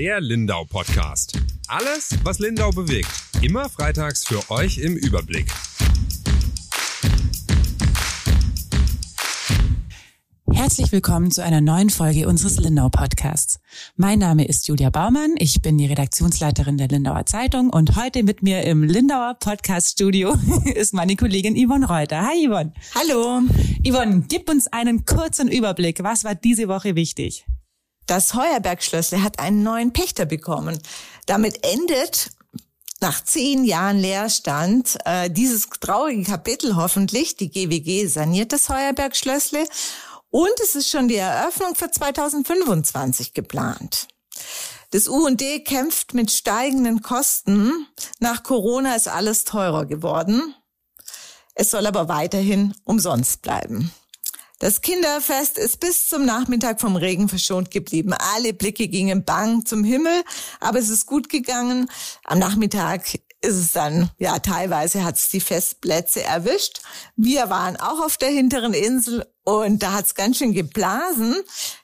Der 0.00 0.18
Lindau 0.18 0.64
Podcast. 0.64 1.38
Alles, 1.68 2.16
was 2.24 2.38
Lindau 2.38 2.70
bewegt. 2.70 3.10
Immer 3.42 3.68
freitags 3.68 4.24
für 4.24 4.50
euch 4.50 4.78
im 4.78 4.96
Überblick. 4.96 5.44
Herzlich 10.50 10.90
willkommen 10.90 11.30
zu 11.30 11.44
einer 11.44 11.60
neuen 11.60 11.90
Folge 11.90 12.26
unseres 12.28 12.58
Lindau 12.58 12.88
Podcasts. 12.88 13.60
Mein 13.96 14.18
Name 14.18 14.46
ist 14.46 14.66
Julia 14.68 14.88
Baumann, 14.88 15.34
ich 15.36 15.60
bin 15.60 15.76
die 15.76 15.84
Redaktionsleiterin 15.84 16.78
der 16.78 16.88
Lindauer 16.88 17.26
Zeitung 17.26 17.68
und 17.68 17.94
heute 17.96 18.22
mit 18.22 18.42
mir 18.42 18.62
im 18.62 18.82
Lindauer 18.82 19.36
Podcast 19.38 19.90
Studio 19.90 20.34
ist 20.74 20.94
meine 20.94 21.14
Kollegin 21.14 21.54
Yvonne 21.54 21.86
Reuter. 21.86 22.22
Hi 22.22 22.48
Yvonne. 22.48 22.72
Hallo. 22.94 23.42
Yvonne, 23.86 24.24
gib 24.28 24.48
uns 24.48 24.66
einen 24.68 25.04
kurzen 25.04 25.48
Überblick. 25.48 26.02
Was 26.02 26.24
war 26.24 26.34
diese 26.34 26.68
Woche 26.68 26.94
wichtig? 26.94 27.44
Das 28.10 28.34
Heuerberg-Schlössle 28.34 29.22
hat 29.22 29.38
einen 29.38 29.62
neuen 29.62 29.92
Pächter 29.92 30.24
bekommen. 30.24 30.76
Damit 31.26 31.64
endet 31.64 32.30
nach 33.00 33.22
zehn 33.22 33.64
Jahren 33.64 34.00
Leerstand 34.00 34.98
äh, 35.04 35.30
dieses 35.30 35.68
traurige 35.68 36.24
Kapitel 36.24 36.74
hoffentlich. 36.74 37.36
Die 37.36 37.50
GWG 37.50 38.08
saniert 38.08 38.52
das 38.52 38.68
Heuerberg-Schlössle 38.68 39.64
und 40.28 40.50
es 40.60 40.74
ist 40.74 40.90
schon 40.90 41.06
die 41.06 41.18
Eröffnung 41.18 41.76
für 41.76 41.88
2025 41.88 43.32
geplant. 43.32 44.08
Das 44.90 45.06
UND 45.06 45.44
kämpft 45.64 46.12
mit 46.12 46.32
steigenden 46.32 47.02
Kosten. 47.02 47.86
Nach 48.18 48.42
Corona 48.42 48.96
ist 48.96 49.06
alles 49.06 49.44
teurer 49.44 49.86
geworden. 49.86 50.56
Es 51.54 51.70
soll 51.70 51.86
aber 51.86 52.08
weiterhin 52.08 52.74
umsonst 52.82 53.40
bleiben. 53.42 53.92
Das 54.60 54.82
Kinderfest 54.82 55.56
ist 55.56 55.80
bis 55.80 56.06
zum 56.06 56.26
Nachmittag 56.26 56.82
vom 56.82 56.94
Regen 56.94 57.30
verschont 57.30 57.70
geblieben. 57.70 58.12
Alle 58.34 58.52
Blicke 58.52 58.88
gingen 58.88 59.24
bang 59.24 59.64
zum 59.64 59.84
Himmel, 59.84 60.22
aber 60.60 60.78
es 60.78 60.90
ist 60.90 61.06
gut 61.06 61.30
gegangen. 61.30 61.90
Am 62.24 62.38
Nachmittag 62.38 63.06
ist 63.40 63.56
es 63.56 63.72
dann, 63.72 64.10
ja, 64.18 64.38
teilweise 64.38 65.02
hat 65.02 65.16
es 65.16 65.30
die 65.30 65.40
Festplätze 65.40 66.22
erwischt. 66.22 66.82
Wir 67.16 67.48
waren 67.48 67.76
auch 67.78 68.04
auf 68.04 68.18
der 68.18 68.28
hinteren 68.28 68.74
Insel 68.74 69.24
und 69.44 69.82
da 69.82 69.92
hat 69.94 70.04
es 70.04 70.14
ganz 70.14 70.36
schön 70.36 70.52
geblasen. 70.52 71.36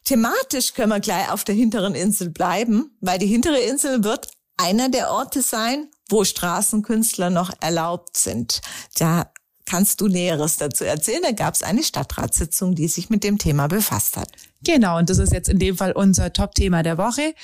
Thematisch 0.05 0.75
können 0.75 0.91
wir 0.91 1.01
gleich 1.01 1.31
auf 1.31 1.45
der 1.45 1.55
hinteren 1.55 1.95
Insel 1.95 2.29
bleiben, 2.29 2.95
weil 3.01 3.19
die 3.19 3.27
hintere 3.27 3.59
Insel 3.59 4.05
wird 4.05 4.29
einer 4.59 4.91
der 4.91 5.13
Orte 5.13 5.41
sein, 5.41 5.91
wo 6.11 6.25
Straßenkünstler 6.25 7.31
noch 7.31 7.53
erlaubt 7.61 8.19
sind. 8.19 8.61
Da 8.99 9.31
kannst 9.67 10.01
du 10.01 10.09
Näheres 10.09 10.57
dazu 10.57 10.85
erzählen. 10.85 11.23
Da 11.23 11.33
gab 11.33 11.55
es 11.55 11.63
eine 11.63 11.83
Stadtratssitzung, 11.83 12.75
die 12.75 12.89
sich 12.89 13.11
mit 13.11 13.25
dem 13.25 13.39
Thema 13.39 13.67
befasst 13.67 14.17
hat. 14.17 14.31
Genau, 14.65 14.99
und 14.99 15.11
das 15.11 15.19
ist 15.19 15.33
jetzt 15.33 15.49
in 15.49 15.59
dem 15.59 15.77
Fall 15.77 15.93
unser 15.93 16.33
Top-Thema 16.33 16.83
der 16.83 16.99
Woche. 16.99 17.35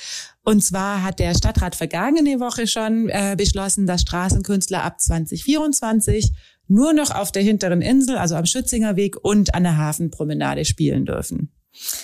Und 0.43 0.63
zwar 0.63 1.03
hat 1.03 1.19
der 1.19 1.35
Stadtrat 1.35 1.75
vergangene 1.75 2.39
Woche 2.39 2.67
schon 2.67 3.09
äh, 3.09 3.35
beschlossen, 3.37 3.85
dass 3.85 4.01
Straßenkünstler 4.01 4.83
ab 4.83 4.99
2024 4.99 6.33
nur 6.67 6.93
noch 6.93 7.11
auf 7.11 7.31
der 7.31 7.43
hinteren 7.43 7.81
Insel, 7.81 8.17
also 8.17 8.35
am 8.35 8.45
Schützinger 8.45 8.95
Weg 8.95 9.17
und 9.21 9.53
an 9.53 9.63
der 9.63 9.77
Hafenpromenade 9.77 10.65
spielen 10.65 11.05
dürfen. 11.05 11.51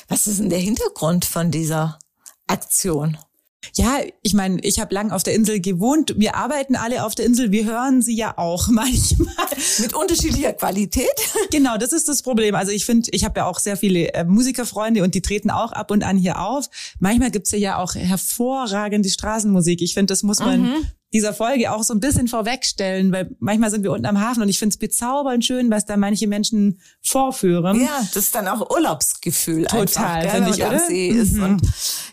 Was 0.08 0.28
ist 0.28 0.40
denn 0.40 0.50
der 0.50 0.60
Hintergrund 0.60 1.26
von 1.26 1.52
dieser 1.52 2.00
Aktion? 2.48 3.18
Ja, 3.76 4.00
ich 4.24 4.34
meine, 4.34 4.60
ich 4.62 4.80
habe 4.80 4.94
lang 4.94 5.12
auf 5.12 5.24
der 5.24 5.36
Insel 5.36 5.60
gewohnt. 5.60 6.16
Wir 6.18 6.36
arbeiten 6.36 6.76
alle 6.76 7.04
auf 7.04 7.16
der 7.16 7.26
Insel. 7.26 7.52
Wir 7.52 7.66
hören 7.66 8.02
sie 8.02 8.16
ja 8.16 8.38
auch 8.38 8.68
manchmal. 8.70 9.34
Mit 9.80 9.94
unterschiedlicher 9.94 10.54
Qualität? 10.54 11.10
Genau, 11.52 11.78
das 11.78 11.94
ist 11.94 12.08
das 12.08 12.22
Problem. 12.22 12.54
Also 12.54 12.72
ich 12.72 12.86
finde, 12.86 13.10
ich 13.12 13.26
habe 13.26 13.40
ja 13.40 13.46
auch 13.48 13.58
sehr 13.60 13.76
viele 13.76 14.14
äh, 14.14 14.24
Musikerfreunde 14.24 15.04
und 15.04 15.16
die 15.16 15.22
treten 15.22 15.50
auch 15.50 15.72
ab 15.72 15.90
und 15.90 16.04
an 16.04 16.16
hier 16.18 16.40
auf. 16.40 16.70
Manchmal 17.00 17.32
gibt's 17.32 17.52
ja 17.52 17.78
auch 17.78 17.96
hervorragende 17.96 19.10
Straßenmusik. 19.10 19.82
Ich 19.82 19.96
finde, 19.96 20.12
das 20.12 20.22
muss 20.22 20.40
man 20.40 20.62
mhm 20.62 20.86
dieser 21.12 21.34
Folge 21.34 21.72
auch 21.72 21.84
so 21.84 21.94
ein 21.94 22.00
bisschen 22.00 22.28
vorwegstellen, 22.28 23.12
weil 23.12 23.36
manchmal 23.40 23.72
sind 23.72 23.84
wir 23.84 23.92
unten 23.92 24.06
am 24.06 24.20
Hafen 24.20 24.44
und 24.44 24.50
ich 24.50 24.60
finde 24.60 24.74
es 24.74 24.78
bezaubernd 24.78 25.44
schön, 25.44 25.72
was 25.72 25.86
da 25.86 25.98
manche 25.98 26.28
Menschen 26.28 26.80
vorführen. 27.02 27.82
Ja, 27.82 28.00
das 28.14 28.26
ist 28.26 28.36
dann 28.36 28.48
auch 28.48 28.70
Urlaubsgefühl. 28.70 29.66
Total, 29.66 30.30
finde 30.30 30.52
ich, 30.52 30.64
oder? 30.64 30.80
See 30.80 31.10
ist 31.10 31.34
mhm. 31.34 31.44
und, 31.44 31.62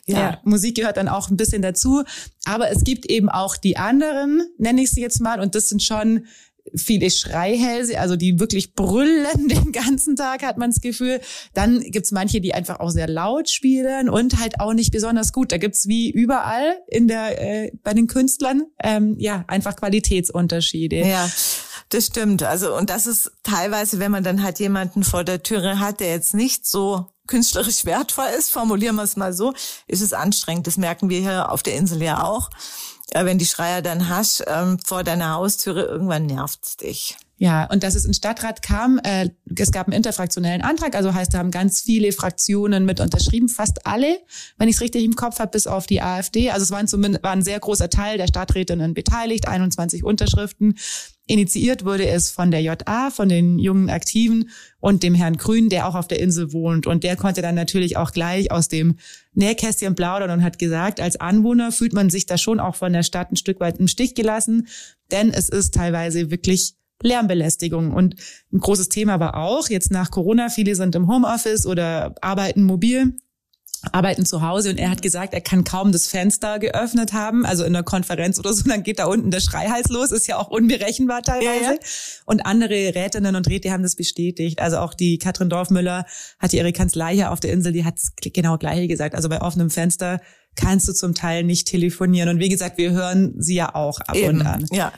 ja. 0.06 0.18
ja, 0.18 0.40
Musik 0.44 0.76
gehört 0.76 0.96
dann 0.96 1.08
auch 1.08 1.28
ein 1.30 1.36
bisschen 1.36 1.62
dazu. 1.62 2.04
Aber 2.44 2.70
es 2.70 2.84
gibt 2.84 3.06
eben 3.06 3.28
auch 3.28 3.56
die 3.56 3.76
anderen, 3.76 4.42
nenne 4.58 4.82
ich 4.82 4.90
sie 4.90 5.02
jetzt 5.02 5.20
mal, 5.20 5.40
und 5.40 5.54
das 5.54 5.68
sind 5.68 5.82
schon 5.82 6.26
viele 6.75 7.10
Schreihälse, 7.10 8.00
also 8.00 8.16
die 8.16 8.38
wirklich 8.38 8.75
brüllen 8.75 9.49
den 9.49 9.72
ganzen 9.72 10.16
Tag, 10.16 10.43
hat 10.43 10.59
man 10.59 10.71
das 10.71 10.81
Gefühl. 10.81 11.21
Dann 11.54 11.81
gibt's 11.81 12.12
manche, 12.12 12.41
die 12.41 12.54
einfach 12.54 12.81
auch 12.81 12.91
sehr 12.91 13.09
laut 13.09 13.49
spielen 13.49 14.09
und 14.09 14.38
halt 14.38 14.60
auch 14.60 14.75
nicht 14.75 14.93
besonders 14.93 15.32
gut. 15.32 15.53
Da 15.53 15.59
gibt's 15.59 15.88
wie 15.88 16.10
überall 16.10 16.78
in 16.88 17.09
der 17.09 17.41
äh, 17.41 17.72
bei 17.82 17.94
den 17.94 18.06
Künstlern 18.06 18.65
ähm, 18.82 19.16
ja 19.19 19.44
einfach 19.49 19.76
Qualitätsunterschiede. 19.76 20.97
Ja. 20.97 21.31
Das 21.91 22.06
stimmt. 22.06 22.43
Also, 22.43 22.76
und 22.76 22.91
das 22.91 23.06
ist 23.06 23.31
teilweise, 23.44 24.00
wenn 24.00 24.10
man 24.10 24.25
dann 24.25 24.43
halt 24.43 24.59
jemanden 24.59 25.05
vor 25.05 25.22
der 25.22 25.44
Türe 25.44 25.78
hat, 25.78 26.00
der 26.00 26.10
jetzt 26.10 26.34
nicht 26.34 26.66
so 26.66 27.06
künstlerisch 27.28 27.84
wertvoll 27.84 28.26
ist, 28.37 28.50
formulieren 28.50 28.97
wir 28.97 29.03
es 29.03 29.16
mal 29.16 29.32
so, 29.32 29.53
ist 29.87 30.00
es 30.00 30.12
anstrengend. 30.12 30.66
Das 30.66 30.78
merken 30.78 31.10
wir 31.10 31.21
hier 31.21 31.53
auf 31.53 31.62
der 31.62 31.75
Insel 31.75 32.03
ja 32.03 32.25
auch 32.25 32.50
wenn 33.12 33.39
die 33.39 33.47
Schreier 33.47 33.83
dann 33.83 34.09
hast 34.09 34.44
ähm, 34.47 34.78
vor 34.84 35.05
deiner 35.05 35.34
Haustüre, 35.34 35.83
irgendwann 35.84 36.27
nervt's 36.27 36.77
dich. 36.77 37.17
Ja, 37.38 37.70
und 37.70 37.82
dass 37.82 37.94
es 37.94 38.06
in 38.06 38.14
Stadtrat 38.14 38.62
kam, 38.62 38.98
äh, 39.04 39.28
es 39.58 39.70
gab 39.70 39.86
einen 39.86 39.97
interfraktionellen 39.97 40.62
Antrag, 40.62 40.94
also 40.94 41.12
heißt, 41.12 41.34
da 41.34 41.38
haben 41.38 41.50
ganz 41.50 41.82
viele 41.82 42.10
Fraktionen 42.12 42.86
mit 42.86 42.98
unterschrieben, 42.98 43.50
fast 43.50 43.86
alle, 43.86 44.19
wenn 44.56 44.69
ich 44.69 44.76
es 44.76 44.80
richtig 44.80 45.04
im 45.04 45.16
Kopf 45.16 45.38
habe, 45.38 45.50
bis 45.50 45.66
auf 45.66 45.86
die 45.86 46.00
AfD. 46.00 46.50
Also 46.50 46.64
es 46.64 46.70
waren 46.70 46.88
zumindest 46.88 47.22
war 47.22 47.32
ein 47.32 47.42
sehr 47.42 47.60
großer 47.60 47.91
Teil 47.91 48.16
der 48.16 48.26
Stadträtinnen 48.26 48.94
beteiligt, 48.94 49.48
21 49.48 50.02
Unterschriften. 50.02 50.76
Initiiert 51.26 51.84
wurde 51.84 52.06
es 52.06 52.30
von 52.30 52.50
der 52.50 52.62
JA, 52.62 53.10
von 53.10 53.28
den 53.28 53.58
jungen 53.58 53.91
Aktiven 53.91 54.48
und 54.80 55.02
dem 55.02 55.14
Herrn 55.14 55.36
Grün, 55.36 55.69
der 55.69 55.88
auch 55.88 55.94
auf 55.94 56.08
der 56.08 56.20
Insel 56.20 56.54
wohnt. 56.54 56.86
Und 56.86 57.04
der 57.04 57.16
konnte 57.16 57.42
dann 57.42 57.54
natürlich 57.56 57.98
auch 57.98 58.12
gleich 58.12 58.50
aus 58.50 58.69
dem 58.69 58.96
Nähkästchen 59.34 59.94
plaudern 59.94 60.30
und 60.30 60.42
hat 60.42 60.58
gesagt, 60.58 61.00
als 61.00 61.20
Anwohner 61.20 61.70
fühlt 61.70 61.92
man 61.92 62.08
sich 62.08 62.25
da 62.25 62.38
schon 62.38 62.60
auch 62.60 62.76
von 62.76 62.94
der 62.94 63.02
Stadt 63.02 63.30
ein 63.30 63.36
Stück 63.36 63.60
weit 63.60 63.78
im 63.78 63.88
Stich 63.88 64.14
gelassen, 64.14 64.69
denn 65.10 65.30
es 65.30 65.50
ist 65.50 65.75
teilweise 65.75 66.30
wirklich 66.30 66.76
Lärmbelästigung. 67.02 67.92
Und 67.92 68.16
ein 68.52 68.58
großes 68.58 68.88
Thema 68.88 69.20
war 69.20 69.36
auch, 69.36 69.68
jetzt 69.68 69.90
nach 69.90 70.10
Corona, 70.10 70.48
viele 70.48 70.74
sind 70.74 70.94
im 70.94 71.08
Homeoffice 71.08 71.66
oder 71.66 72.14
arbeiten 72.20 72.62
mobil 72.62 73.16
arbeiten 73.92 74.26
zu 74.26 74.42
Hause 74.42 74.70
und 74.70 74.78
er 74.78 74.90
hat 74.90 75.02
gesagt, 75.02 75.34
er 75.34 75.40
kann 75.40 75.64
kaum 75.64 75.92
das 75.92 76.06
Fenster 76.06 76.58
geöffnet 76.58 77.12
haben, 77.12 77.46
also 77.46 77.64
in 77.64 77.74
einer 77.74 77.84
Konferenz 77.84 78.38
oder 78.38 78.52
so, 78.52 78.68
dann 78.68 78.82
geht 78.82 78.98
da 78.98 79.06
unten 79.06 79.30
der 79.30 79.40
Schreihals 79.40 79.88
los, 79.88 80.12
ist 80.12 80.26
ja 80.26 80.38
auch 80.38 80.48
unberechenbar 80.48 81.22
teilweise. 81.22 81.64
Ja, 81.64 81.72
ja. 81.72 81.78
Und 82.24 82.46
andere 82.46 82.94
Rätinnen 82.94 83.36
und 83.36 83.48
Räte 83.48 83.70
haben 83.70 83.82
das 83.82 83.96
bestätigt. 83.96 84.60
Also 84.60 84.78
auch 84.78 84.94
die 84.94 85.18
Katrin 85.18 85.48
Dorfmüller 85.48 86.06
hatte 86.38 86.56
ihre 86.56 86.72
Kanzlei 86.72 87.14
hier 87.14 87.32
auf 87.32 87.40
der 87.40 87.52
Insel, 87.52 87.72
die 87.72 87.84
hat 87.84 87.98
genau 88.20 88.58
gleiche 88.58 88.88
gesagt. 88.88 89.14
Also 89.14 89.28
bei 89.28 89.40
offenem 89.40 89.70
Fenster 89.70 90.20
kannst 90.56 90.88
du 90.88 90.92
zum 90.92 91.14
Teil 91.14 91.44
nicht 91.44 91.68
telefonieren. 91.68 92.28
Und 92.28 92.38
wie 92.38 92.48
gesagt, 92.48 92.78
wir 92.78 92.92
hören 92.92 93.34
sie 93.38 93.54
ja 93.54 93.74
auch 93.74 94.00
ab 94.00 94.16
Eben, 94.16 94.40
und 94.40 94.46
an. 94.46 94.66
Ja. 94.72 94.92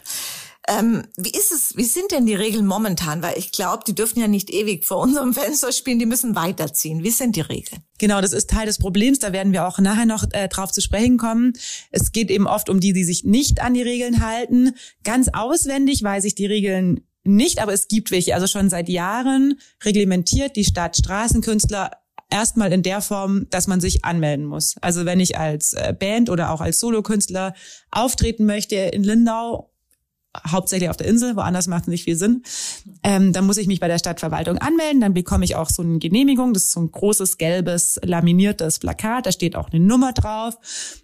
Ähm, 0.68 1.04
wie 1.16 1.30
ist 1.30 1.50
es, 1.50 1.76
wie 1.76 1.84
sind 1.84 2.12
denn 2.12 2.26
die 2.26 2.34
Regeln 2.34 2.66
momentan? 2.66 3.22
Weil 3.22 3.38
ich 3.38 3.52
glaube, 3.52 3.84
die 3.86 3.94
dürfen 3.94 4.20
ja 4.20 4.28
nicht 4.28 4.50
ewig 4.50 4.84
vor 4.84 4.98
unserem 5.02 5.32
Fenster 5.32 5.72
spielen, 5.72 5.98
die 5.98 6.06
müssen 6.06 6.34
weiterziehen. 6.34 7.02
Wie 7.02 7.10
sind 7.10 7.36
die 7.36 7.40
Regeln? 7.40 7.82
Genau, 7.98 8.20
das 8.20 8.32
ist 8.32 8.50
Teil 8.50 8.66
des 8.66 8.78
Problems. 8.78 9.18
Da 9.18 9.32
werden 9.32 9.52
wir 9.52 9.66
auch 9.66 9.78
nachher 9.78 10.06
noch 10.06 10.24
äh, 10.32 10.48
drauf 10.48 10.70
zu 10.70 10.80
sprechen 10.80 11.16
kommen. 11.16 11.54
Es 11.90 12.12
geht 12.12 12.30
eben 12.30 12.46
oft 12.46 12.68
um 12.68 12.80
die, 12.80 12.92
die 12.92 13.04
sich 13.04 13.24
nicht 13.24 13.60
an 13.60 13.74
die 13.74 13.82
Regeln 13.82 14.24
halten. 14.24 14.74
Ganz 15.04 15.28
auswendig 15.32 16.02
weiß 16.02 16.24
ich 16.24 16.34
die 16.34 16.46
Regeln 16.46 17.00
nicht, 17.24 17.60
aber 17.60 17.72
es 17.72 17.88
gibt 17.88 18.10
welche. 18.10 18.34
Also 18.34 18.46
schon 18.46 18.70
seit 18.70 18.88
Jahren 18.88 19.58
reglementiert 19.84 20.56
die 20.56 20.64
Stadt 20.64 20.96
Straßenkünstler 20.96 21.90
erstmal 22.30 22.72
in 22.72 22.82
der 22.82 23.00
Form, 23.00 23.46
dass 23.50 23.66
man 23.66 23.80
sich 23.80 24.04
anmelden 24.04 24.44
muss. 24.44 24.76
Also 24.80 25.04
wenn 25.04 25.20
ich 25.20 25.38
als 25.38 25.72
äh, 25.72 25.94
Band 25.98 26.30
oder 26.30 26.50
auch 26.50 26.60
als 26.60 26.78
Solokünstler 26.78 27.54
auftreten 27.90 28.44
möchte 28.44 28.76
in 28.76 29.02
Lindau 29.02 29.70
hauptsächlich 30.46 30.90
auf 30.90 30.96
der 30.96 31.06
Insel, 31.06 31.36
woanders 31.36 31.66
macht 31.66 31.82
es 31.82 31.88
nicht 31.88 32.04
viel 32.04 32.16
Sinn. 32.16 32.42
Ähm, 33.02 33.32
dann 33.32 33.46
muss 33.46 33.56
ich 33.56 33.66
mich 33.66 33.80
bei 33.80 33.88
der 33.88 33.98
Stadtverwaltung 33.98 34.58
anmelden, 34.58 35.00
dann 35.00 35.14
bekomme 35.14 35.44
ich 35.44 35.56
auch 35.56 35.70
so 35.70 35.82
eine 35.82 35.98
Genehmigung, 35.98 36.52
das 36.52 36.64
ist 36.64 36.72
so 36.72 36.80
ein 36.80 36.90
großes 36.90 37.38
gelbes 37.38 37.98
laminiertes 38.02 38.78
Plakat, 38.78 39.26
da 39.26 39.32
steht 39.32 39.56
auch 39.56 39.70
eine 39.70 39.84
Nummer 39.84 40.12
drauf. 40.12 40.56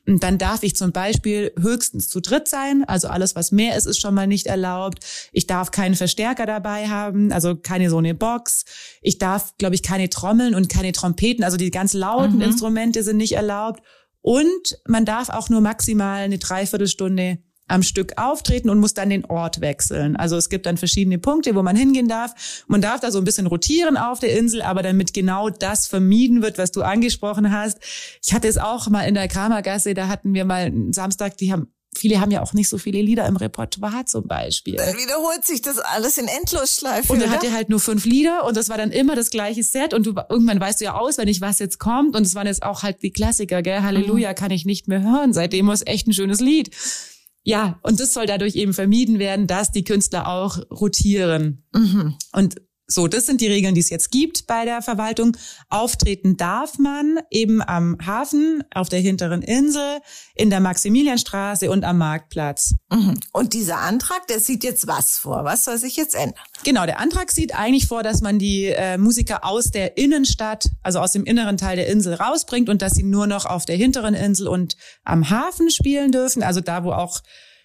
Und 0.06 0.22
dann 0.22 0.38
darf 0.38 0.62
ich 0.62 0.76
zum 0.76 0.92
Beispiel 0.92 1.52
höchstens 1.58 2.08
zu 2.08 2.20
dritt 2.20 2.48
sein, 2.48 2.84
also 2.86 3.08
alles, 3.08 3.36
was 3.36 3.52
mehr 3.52 3.76
ist, 3.76 3.86
ist 3.86 4.00
schon 4.00 4.14
mal 4.14 4.26
nicht 4.26 4.46
erlaubt. 4.46 5.04
Ich 5.32 5.46
darf 5.46 5.70
keinen 5.70 5.94
Verstärker 5.94 6.46
dabei 6.46 6.88
haben, 6.88 7.32
also 7.32 7.56
keine 7.56 7.90
so 7.90 7.98
eine 7.98 8.14
Box. 8.14 8.64
Ich 9.02 9.18
darf, 9.18 9.56
glaube 9.58 9.74
ich, 9.74 9.82
keine 9.82 10.08
Trommeln 10.10 10.54
und 10.54 10.68
keine 10.68 10.92
Trompeten, 10.92 11.44
also 11.44 11.56
die 11.56 11.70
ganz 11.70 11.92
lauten 11.94 12.36
mhm. 12.36 12.42
Instrumente 12.42 13.02
sind 13.02 13.16
nicht 13.16 13.32
erlaubt. 13.32 13.82
Und 14.20 14.78
man 14.88 15.04
darf 15.04 15.28
auch 15.28 15.50
nur 15.50 15.60
maximal 15.60 16.22
eine 16.22 16.38
Dreiviertelstunde 16.38 17.38
am 17.66 17.82
Stück 17.82 18.18
auftreten 18.18 18.68
und 18.68 18.78
muss 18.78 18.94
dann 18.94 19.10
den 19.10 19.24
Ort 19.24 19.60
wechseln. 19.60 20.16
Also 20.16 20.36
es 20.36 20.48
gibt 20.48 20.66
dann 20.66 20.76
verschiedene 20.76 21.18
Punkte, 21.18 21.54
wo 21.54 21.62
man 21.62 21.76
hingehen 21.76 22.08
darf. 22.08 22.64
Man 22.66 22.82
darf 22.82 23.00
da 23.00 23.10
so 23.10 23.18
ein 23.18 23.24
bisschen 23.24 23.46
rotieren 23.46 23.96
auf 23.96 24.20
der 24.20 24.36
Insel, 24.36 24.62
aber 24.62 24.82
damit 24.82 25.14
genau 25.14 25.48
das 25.48 25.86
vermieden 25.86 26.42
wird, 26.42 26.58
was 26.58 26.72
du 26.72 26.82
angesprochen 26.82 27.52
hast. 27.52 27.78
Ich 28.22 28.34
hatte 28.34 28.48
es 28.48 28.58
auch 28.58 28.88
mal 28.88 29.02
in 29.02 29.14
der 29.14 29.28
Kramergasse, 29.28 29.94
da 29.94 30.08
hatten 30.08 30.34
wir 30.34 30.44
mal 30.44 30.66
einen 30.66 30.92
Samstag, 30.92 31.36
die 31.38 31.52
haben 31.52 31.68
viele 31.96 32.20
haben 32.20 32.30
ja 32.30 32.42
auch 32.42 32.52
nicht 32.52 32.68
so 32.68 32.78
viele 32.78 33.00
Lieder 33.00 33.26
im 33.26 33.36
Repertoire 33.36 34.04
zum 34.04 34.26
Beispiel. 34.26 34.76
Dann 34.76 34.96
wiederholt 34.96 35.44
sich 35.44 35.62
das 35.62 35.78
alles 35.78 36.18
in 36.18 36.26
Endlosschleife. 36.26 37.12
Und 37.12 37.22
er 37.22 37.30
hatte 37.30 37.52
halt 37.52 37.68
nur 37.68 37.80
fünf 37.80 38.04
Lieder 38.04 38.44
und 38.44 38.56
das 38.56 38.68
war 38.68 38.76
dann 38.76 38.90
immer 38.90 39.14
das 39.16 39.30
gleiche 39.30 39.62
Set 39.62 39.94
und 39.94 40.06
du 40.06 40.14
irgendwann 40.28 40.60
weißt 40.60 40.80
du 40.80 40.86
ja 40.86 40.94
auswendig, 40.94 41.40
was 41.40 41.58
jetzt 41.58 41.78
kommt 41.78 42.16
und 42.16 42.26
es 42.26 42.34
waren 42.34 42.46
jetzt 42.46 42.62
auch 42.62 42.82
halt 42.82 43.02
die 43.02 43.12
Klassiker, 43.12 43.62
gell? 43.62 43.82
Halleluja 43.82 44.30
mhm. 44.30 44.34
kann 44.34 44.50
ich 44.50 44.64
nicht 44.64 44.88
mehr 44.88 45.02
hören. 45.02 45.32
Seitdem 45.32 45.66
war 45.66 45.74
es 45.74 45.86
echt 45.86 46.06
ein 46.06 46.12
schönes 46.12 46.40
Lied. 46.40 46.70
Ja, 47.44 47.78
und 47.82 48.00
das 48.00 48.14
soll 48.14 48.26
dadurch 48.26 48.56
eben 48.56 48.72
vermieden 48.72 49.18
werden, 49.18 49.46
dass 49.46 49.70
die 49.70 49.84
Künstler 49.84 50.26
auch 50.28 50.58
rotieren. 50.70 51.62
Mhm. 51.74 52.14
Und 52.32 52.56
so, 52.86 53.08
das 53.08 53.24
sind 53.24 53.40
die 53.40 53.46
Regeln, 53.46 53.74
die 53.74 53.80
es 53.80 53.88
jetzt 53.88 54.10
gibt 54.10 54.46
bei 54.46 54.66
der 54.66 54.82
Verwaltung. 54.82 55.36
Auftreten 55.70 56.36
darf 56.36 56.78
man 56.78 57.18
eben 57.30 57.62
am 57.62 57.96
Hafen, 58.04 58.62
auf 58.74 58.90
der 58.90 59.00
hinteren 59.00 59.40
Insel, 59.40 60.00
in 60.34 60.50
der 60.50 60.60
Maximilianstraße 60.60 61.70
und 61.70 61.82
am 61.84 61.96
Marktplatz. 61.98 62.74
Mhm. 62.92 63.14
Und 63.32 63.54
dieser 63.54 63.78
Antrag, 63.78 64.26
der 64.26 64.38
sieht 64.38 64.64
jetzt 64.64 64.86
was 64.86 65.16
vor? 65.16 65.44
Was 65.44 65.64
soll 65.64 65.78
sich 65.78 65.96
jetzt 65.96 66.14
ändern? 66.14 66.38
Genau, 66.62 66.84
der 66.84 67.00
Antrag 67.00 67.30
sieht 67.30 67.54
eigentlich 67.54 67.86
vor, 67.86 68.02
dass 68.02 68.20
man 68.20 68.38
die 68.38 68.66
äh, 68.66 68.98
Musiker 68.98 69.44
aus 69.44 69.70
der 69.70 69.96
Innenstadt, 69.96 70.68
also 70.82 71.00
aus 71.00 71.12
dem 71.12 71.24
inneren 71.24 71.56
Teil 71.56 71.76
der 71.76 71.86
Insel 71.86 72.14
rausbringt 72.14 72.68
und 72.68 72.82
dass 72.82 72.92
sie 72.92 73.02
nur 73.02 73.26
noch 73.26 73.46
auf 73.46 73.64
der 73.64 73.76
hinteren 73.76 74.14
Insel 74.14 74.46
und 74.46 74.76
am 75.04 75.30
Hafen 75.30 75.70
spielen 75.70 76.12
dürfen, 76.12 76.42
also 76.42 76.60
da, 76.60 76.84
wo 76.84 76.92
auch 76.92 77.22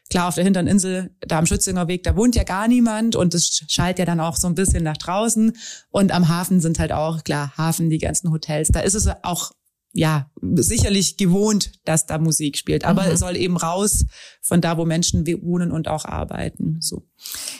klar, 0.09 0.27
auf 0.27 0.35
der 0.35 0.43
hinteren 0.43 0.67
Insel, 0.67 1.15
da 1.21 1.37
am 1.37 1.45
Schützinger 1.45 1.87
Weg, 1.87 2.03
da 2.03 2.15
wohnt 2.15 2.35
ja 2.35 2.43
gar 2.43 2.67
niemand 2.67 3.15
und 3.15 3.33
es 3.33 3.63
schallt 3.67 3.99
ja 3.99 4.05
dann 4.05 4.19
auch 4.19 4.35
so 4.35 4.47
ein 4.47 4.55
bisschen 4.55 4.83
nach 4.83 4.97
draußen. 4.97 5.55
Und 5.89 6.11
am 6.11 6.27
Hafen 6.27 6.61
sind 6.61 6.79
halt 6.79 6.91
auch, 6.91 7.23
klar, 7.23 7.53
Hafen, 7.57 7.89
die 7.89 7.99
ganzen 7.99 8.31
Hotels. 8.31 8.69
Da 8.69 8.81
ist 8.81 8.95
es 8.95 9.07
auch 9.23 9.51
ja, 9.91 10.29
sicherlich 10.41 11.17
gewohnt, 11.17 11.71
dass 11.83 12.05
da 12.05 12.19
Musik 12.19 12.57
spielt, 12.57 12.85
aber 12.85 13.05
mhm. 13.05 13.11
es 13.11 13.19
soll 13.21 13.35
eben 13.35 13.57
raus 13.57 14.05
von 14.41 14.61
da, 14.61 14.77
wo 14.77 14.85
Menschen 14.85 15.25
wohnen 15.41 15.71
und 15.71 15.87
auch 15.87 16.05
arbeiten, 16.05 16.77
so. 16.79 17.07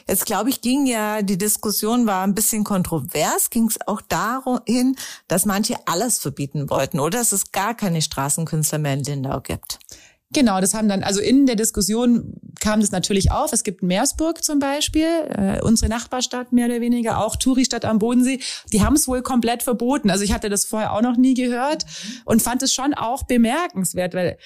Jetzt 0.07 0.25
glaube 0.25 0.49
ich, 0.49 0.61
ging 0.61 0.85
ja, 0.85 1.23
die 1.23 1.37
Diskussion 1.39 2.05
war 2.05 2.23
ein 2.23 2.35
bisschen 2.35 2.63
kontrovers, 2.63 3.49
ging 3.49 3.67
es 3.67 3.79
auch 3.87 4.01
dahin, 4.01 4.95
dass 5.27 5.45
manche 5.45 5.75
alles 5.87 6.19
verbieten 6.19 6.69
wollten 6.69 6.99
oder 6.99 7.17
dass 7.17 7.31
es 7.31 7.51
gar 7.51 7.73
keine 7.73 8.01
Straßenkünstler 8.01 8.77
mehr 8.77 8.93
in 8.93 9.03
Lindau 9.03 9.41
gibt. 9.41 9.79
Genau, 10.31 10.61
das 10.61 10.75
haben 10.75 10.87
dann, 10.87 11.01
also 11.01 11.21
in 11.21 11.47
der 11.47 11.55
Diskussion 11.55 12.35
kam 12.59 12.81
das 12.81 12.91
natürlich 12.91 13.31
auf. 13.31 13.51
Es 13.51 13.63
gibt 13.63 13.81
Meersburg 13.81 14.43
zum 14.43 14.59
Beispiel, 14.59 15.07
äh, 15.29 15.59
unsere 15.61 15.89
Nachbarstadt 15.89 16.51
mehr 16.53 16.67
oder 16.67 16.81
weniger, 16.81 17.23
auch 17.25 17.35
Touristadt 17.35 17.83
am 17.83 17.97
Bodensee. 17.97 18.39
Die 18.71 18.83
haben 18.83 18.95
es 18.95 19.07
wohl 19.07 19.23
komplett 19.23 19.63
verboten. 19.63 20.11
Also 20.11 20.23
ich 20.23 20.31
hatte 20.31 20.49
das 20.49 20.65
vorher 20.65 20.93
auch 20.93 21.01
noch 21.01 21.17
nie 21.17 21.33
gehört 21.33 21.85
und 22.25 22.43
fand 22.43 22.61
es 22.61 22.73
schon 22.73 22.93
auch 22.93 23.23
bemerkenswert, 23.23 24.13
weil 24.13 24.37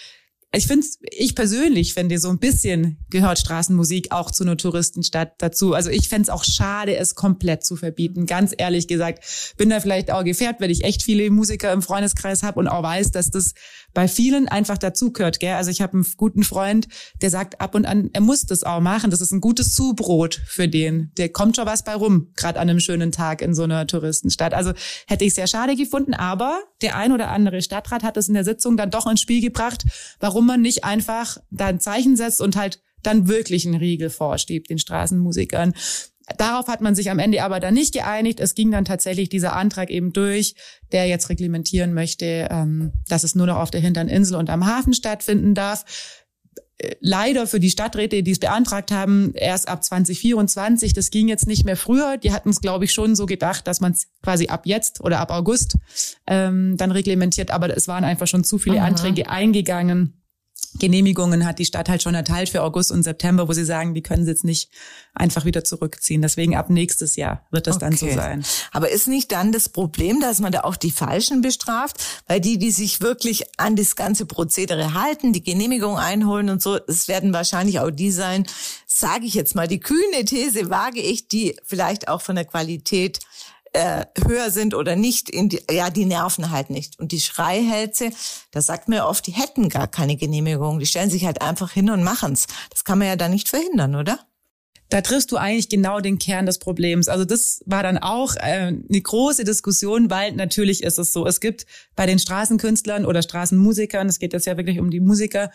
ich 0.56 0.68
finde, 0.68 0.86
ich 1.02 1.34
persönlich 1.34 1.96
finde, 1.96 2.20
so 2.20 2.30
ein 2.30 2.38
bisschen 2.38 3.04
gehört 3.10 3.40
Straßenmusik 3.40 4.12
auch 4.12 4.30
zu 4.30 4.44
einer 4.44 4.56
Touristenstadt 4.56 5.34
dazu. 5.40 5.74
Also 5.74 5.90
ich 5.90 6.10
fände 6.10 6.24
es 6.24 6.30
auch 6.30 6.44
schade, 6.44 6.96
es 6.96 7.16
komplett 7.16 7.66
zu 7.66 7.76
verbieten. 7.76 8.28
Ganz 8.28 8.54
ehrlich 8.56 8.88
gesagt, 8.88 9.54
bin 9.58 9.72
da 9.72 9.80
vielleicht 9.80 10.12
auch 10.12 10.24
gefährdet, 10.24 10.62
weil 10.62 10.70
ich 10.70 10.84
echt 10.84 11.02
viele 11.02 11.32
Musiker 11.32 11.74
im 11.74 11.82
Freundeskreis 11.82 12.44
habe 12.44 12.60
und 12.60 12.68
auch 12.68 12.84
weiß, 12.84 13.10
dass 13.10 13.32
das 13.32 13.54
bei 13.96 14.08
vielen 14.08 14.48
einfach 14.48 14.78
dazugehört. 14.78 15.40
Gell? 15.40 15.54
Also 15.54 15.72
ich 15.72 15.82
habe 15.82 15.94
einen 15.94 16.06
guten 16.18 16.44
Freund, 16.44 16.88
der 17.22 17.32
sagt 17.32 17.60
ab 17.60 17.74
und 17.74 17.86
an, 17.86 18.12
er 18.14 18.22
muss 18.22 18.46
das 18.46 18.64
auch 18.64 18.80
machen. 18.80 19.10
Das 19.10 19.22
ist 19.22 19.32
ein 19.32 19.42
gutes 19.42 19.74
Zubrot 19.74 20.40
für 20.46 20.68
den. 20.68 21.12
Der 21.18 21.30
kommt 21.30 21.56
schon 21.56 21.66
was 21.66 21.84
bei 21.84 21.96
rum, 21.96 22.32
gerade 22.36 22.60
an 22.60 22.70
einem 22.70 22.80
schönen 22.80 23.12
Tag 23.12 23.42
in 23.42 23.56
so 23.56 23.64
einer 23.64 23.88
Touristenstadt. 23.88 24.54
Also 24.54 24.74
hätte 25.08 25.26
ich 25.26 25.34
sehr 25.34 25.48
schade 25.48 25.76
gefunden, 25.76 26.14
aber 26.14 26.62
der 26.84 26.96
ein 26.96 27.12
oder 27.12 27.30
andere 27.30 27.64
Stadtrat 27.64 28.04
hat 28.04 28.18
es 28.18 28.28
in 28.28 28.36
der 28.36 28.44
Sitzung 28.44 28.78
dann 28.78 28.92
doch 28.92 29.08
ins 29.08 29.22
Spiel 29.22 29.42
gebracht, 29.42 29.84
warum 30.20 30.43
man 30.44 30.62
nicht 30.62 30.84
einfach 30.84 31.38
da 31.50 31.68
ein 31.68 31.80
Zeichen 31.80 32.16
setzt 32.16 32.42
und 32.42 32.56
halt 32.56 32.82
dann 33.02 33.28
wirklich 33.28 33.66
einen 33.66 33.76
Riegel 33.76 34.10
vorstiebt 34.10 34.70
den 34.70 34.80
Straßenmusikern. 34.80 35.74
Darauf 36.38 36.68
hat 36.68 36.82
man 36.82 36.96
sich 36.96 37.12
am 37.12 37.20
Ende 37.20 37.44
aber 37.44 37.60
dann 37.60 37.74
nicht 37.74 37.94
geeinigt. 37.94 38.40
Es 38.40 38.56
ging 38.56 38.72
dann 38.72 38.86
tatsächlich 38.86 39.28
dieser 39.28 39.56
Antrag 39.56 39.90
eben 39.90 40.14
durch, 40.14 40.56
der 40.92 41.06
jetzt 41.08 41.30
reglementieren 41.30 41.94
möchte, 41.94 42.48
ähm, 42.50 42.94
dass 43.10 43.24
es 43.24 43.36
nur 43.36 43.48
noch 43.48 43.58
auf 43.58 43.72
der 43.72 43.82
hinteren 43.82 44.08
Insel 44.08 44.38
und 44.38 44.50
am 44.50 44.66
Hafen 44.66 44.94
stattfinden 44.94 45.54
darf. 45.54 45.84
Äh, 46.78 46.96
leider 47.02 47.46
für 47.46 47.60
die 47.60 47.70
Stadträte, 47.70 48.24
die 48.24 48.32
es 48.32 48.40
beantragt 48.40 48.90
haben, 48.92 49.34
erst 49.36 49.68
ab 49.68 49.84
2024. 49.84 50.94
Das 50.94 51.12
ging 51.12 51.28
jetzt 51.28 51.46
nicht 51.46 51.66
mehr 51.66 51.78
früher. 51.78 52.16
Die 52.16 52.32
hatten 52.32 52.52
es, 52.52 52.62
glaube 52.62 52.86
ich, 52.86 52.94
schon 52.94 53.18
so 53.18 53.26
gedacht, 53.26 53.68
dass 53.68 53.82
man 53.82 53.92
es 53.92 54.08
quasi 54.22 54.48
ab 54.48 54.66
jetzt 54.66 55.02
oder 55.02 55.20
ab 55.20 55.30
August 55.30 55.76
ähm, 56.26 56.78
dann 56.78 56.92
reglementiert. 56.92 57.52
Aber 57.52 57.76
es 57.76 57.90
waren 57.90 58.06
einfach 58.06 58.28
schon 58.28 58.46
zu 58.46 58.60
viele 58.60 58.80
Aha. 58.80 58.88
Anträge 58.88 59.30
eingegangen 59.30 60.23
Genehmigungen 60.80 61.46
hat 61.46 61.60
die 61.60 61.66
Stadt 61.66 61.90
halt 61.90 62.02
schon 62.02 62.16
erteilt 62.16 62.50
für 62.50 62.62
August 62.62 62.92
und 62.92 63.04
September, 63.04 63.48
wo 63.48 63.54
sie 63.54 63.66
sagen, 63.66 63.94
die 63.94 64.02
können 64.02 64.26
sie 64.26 64.32
jetzt 64.32 64.44
nicht 64.44 64.70
einfach 65.14 65.46
wieder 65.46 65.64
zurückziehen. 65.64 66.22
Deswegen 66.22 66.56
ab 66.56 66.70
nächstes 66.70 67.16
Jahr 67.16 67.46
wird 67.52 67.68
das 67.68 67.78
okay. 67.78 67.86
dann 67.86 67.98
so 67.98 68.10
sein. 68.10 68.44
Aber 68.72 68.90
ist 68.90 69.08
nicht 69.08 69.32
dann 69.32 69.52
das 69.52 69.70
Problem, 69.70 70.20
dass 70.20 70.40
man 70.40 70.52
da 70.52 70.62
auch 70.62 70.76
die 70.76 70.92
Falschen 70.92 71.42
bestraft? 71.42 72.04
Weil 72.28 72.42
die, 72.42 72.58
die 72.58 72.72
sich 72.72 73.02
wirklich 73.02 73.44
an 73.58 73.76
das 73.76 73.96
ganze 73.96 74.26
Prozedere 74.26 74.94
halten, 74.94 75.34
die 75.34 75.44
Genehmigung 75.44 75.98
einholen 75.98 76.50
und 76.50 76.62
so, 76.62 76.80
es 76.88 77.08
werden 77.08 77.34
wahrscheinlich 77.34 77.80
auch 77.80 77.92
die 77.92 78.12
sein, 78.12 78.46
sage 78.88 79.26
ich 79.26 79.34
jetzt 79.34 79.56
mal, 79.56 79.68
die 79.68 79.80
kühne 79.80 80.26
These 80.26 80.70
wage 80.70 81.02
ich, 81.02 81.28
die 81.28 81.56
vielleicht 81.66 82.08
auch 82.08 82.22
von 82.22 82.36
der 82.36 82.46
Qualität 82.46 83.20
äh, 83.74 84.06
höher 84.26 84.52
sind 84.52 84.76
oder 84.76 84.96
nicht, 84.96 85.30
in 85.30 85.50
die, 85.50 85.62
ja, 85.70 85.90
die 85.90 86.06
nerven 86.06 86.52
halt 86.52 86.70
nicht. 86.70 87.00
Und 87.00 87.12
die 87.12 87.20
Schreihälse, 87.20 88.12
da 88.52 88.62
sagt 88.62 88.88
man 88.88 89.00
oft, 89.02 89.28
die 89.28 89.32
hätten 89.32 89.70
gar 89.70 89.88
keine 89.88 90.16
Genehmigung. 90.16 90.80
Die 90.80 90.86
stellen 90.86 91.10
sich 91.10 91.26
halt 91.26 91.42
einfach 91.42 91.72
hin 91.72 91.90
und 91.90 92.04
machen's. 92.04 92.48
Das 92.70 92.84
kann 92.84 93.00
man 93.00 93.08
ja 93.08 93.16
dann 93.16 93.32
nicht 93.32 93.50
verhindern, 93.50 93.96
oder? 93.96 94.20
da 94.94 95.02
triffst 95.02 95.32
du 95.32 95.38
eigentlich 95.38 95.70
genau 95.70 96.02
den 96.02 96.20
Kern 96.20 96.46
des 96.46 96.60
Problems. 96.60 97.08
Also 97.08 97.26
das 97.26 97.64
war 97.66 97.82
dann 97.82 97.98
auch 97.98 98.36
äh, 98.36 98.40
eine 98.68 99.02
große 99.02 99.44
Diskussion, 99.44 100.12
weil 100.12 100.34
natürlich 100.34 100.84
ist 100.84 101.00
es 101.00 101.12
so, 101.12 101.26
es 101.26 101.40
gibt 101.40 101.66
bei 101.96 102.06
den 102.06 102.20
Straßenkünstlern 102.20 103.04
oder 103.04 103.24
Straßenmusikern, 103.24 104.08
es 104.08 104.20
geht 104.20 104.34
jetzt 104.34 104.46
ja 104.46 104.56
wirklich 104.56 104.80
um 104.80 104.92
die 104.92 105.00
Musiker, 105.00 105.50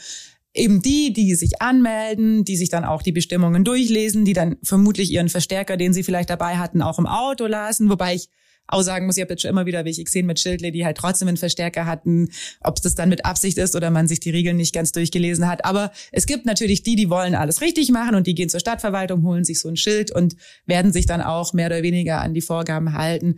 eben 0.59 0.83
die, 0.83 1.13
die 1.13 1.35
sich 1.35 1.63
anmelden, 1.63 2.45
die 2.45 2.57
sich 2.57 2.69
dann 2.69 2.85
auch 2.85 3.03
die 3.03 3.13
Bestimmungen 3.13 3.65
durchlesen, 3.65 4.25
die 4.25 4.33
dann 4.33 4.57
vermutlich 4.63 5.11
ihren 5.11 5.29
Verstärker, 5.29 5.77
den 5.77 5.93
sie 5.93 6.03
vielleicht 6.03 6.31
dabei 6.31 6.57
hatten, 6.57 6.83
auch 6.83 6.99
im 6.99 7.07
Auto 7.07 7.47
lassen. 7.47 7.91
Wobei 7.91 8.15
ich 8.15 8.29
auch 8.69 8.83
sagen 8.83 9.07
muss, 9.07 9.17
ich 9.17 9.23
habe 9.23 9.33
jetzt 9.33 9.43
schon 9.43 9.51
immer 9.51 9.65
wieder 9.67 9.85
welche 9.85 10.05
gesehen 10.05 10.27
mit 10.27 10.39
Schildle, 10.39 10.71
die 10.71 10.85
halt 10.85 10.99
trotzdem 10.99 11.29
einen 11.29 11.39
Verstärker 11.39 11.87
hatten, 11.87 12.29
ob 12.61 12.81
das 12.83 12.95
dann 12.95 13.09
mit 13.09 13.25
Absicht 13.25 13.57
ist 13.57 13.75
oder 13.75 13.91
man 13.91 14.07
sich 14.09 14.21
die 14.21 14.31
Regeln 14.31 14.59
nicht 14.59 14.75
ganz 14.75 14.93
durchgelesen 14.93 15.49
hat. 15.49 15.65
Aber 15.65 15.91
es 16.13 16.27
gibt 16.27 16.45
natürlich 16.45 16.83
die, 16.83 16.95
die 16.95 17.09
wollen 17.09 17.35
alles 17.35 17.63
richtig 17.63 17.91
machen 17.91 18.15
und 18.15 18.27
die 18.27 18.35
gehen 18.35 18.51
zur 18.51 18.61
Stadtverwaltung, 18.61 19.25
holen 19.25 19.45
sich 19.45 19.59
so 19.61 19.69
ein 19.69 19.77
Schild 19.77 20.11
und 20.11 20.37
werden 20.67 20.93
sich 20.93 21.07
dann 21.07 21.23
auch 21.23 21.55
mehr 21.55 21.69
oder 21.69 21.83
weniger 21.83 22.21
an 22.21 22.35
die 22.35 22.43
Vorgaben 22.43 22.93
halten 22.93 23.37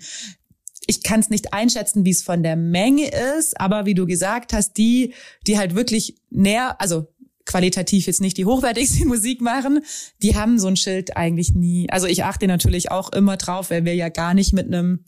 ich 0.87 1.03
kann 1.03 1.21
es 1.21 1.31
nicht 1.31 1.53
einschätzen, 1.53 2.05
wie 2.05 2.11
es 2.11 2.23
von 2.23 2.43
der 2.43 2.57
Menge 2.57 3.11
ist, 3.39 3.61
aber 3.61 3.87
wie 3.87 3.95
du 3.95 4.07
gesagt 4.07 4.53
hast, 4.53 4.75
die, 4.75 5.15
die 5.47 5.59
halt 5.59 5.75
wirklich 5.75 6.17
näher, 6.31 6.81
also 6.81 7.09
qualitativ 7.47 8.07
jetzt 8.07 8.21
nicht 8.21 8.37
die 8.37 8.45
hochwertigste 8.45 9.05
Musik 9.07 9.41
machen, 9.41 9.81
die 10.23 10.37
haben 10.37 10.59
so 10.59 10.69
ein 10.69 10.77
Schild 10.77 11.17
eigentlich 11.17 11.55
nie. 11.55 11.89
Also 11.91 12.07
ich 12.07 12.25
achte 12.25 12.47
natürlich 12.47 12.91
auch 12.91 13.13
immer 13.13 13.37
drauf, 13.37 13.71
weil 13.71 13.85
wir 13.85 13.95
ja 13.95 14.09
gar 14.09 14.35
nicht 14.35 14.53
mit 14.53 14.67
einem 14.67 15.05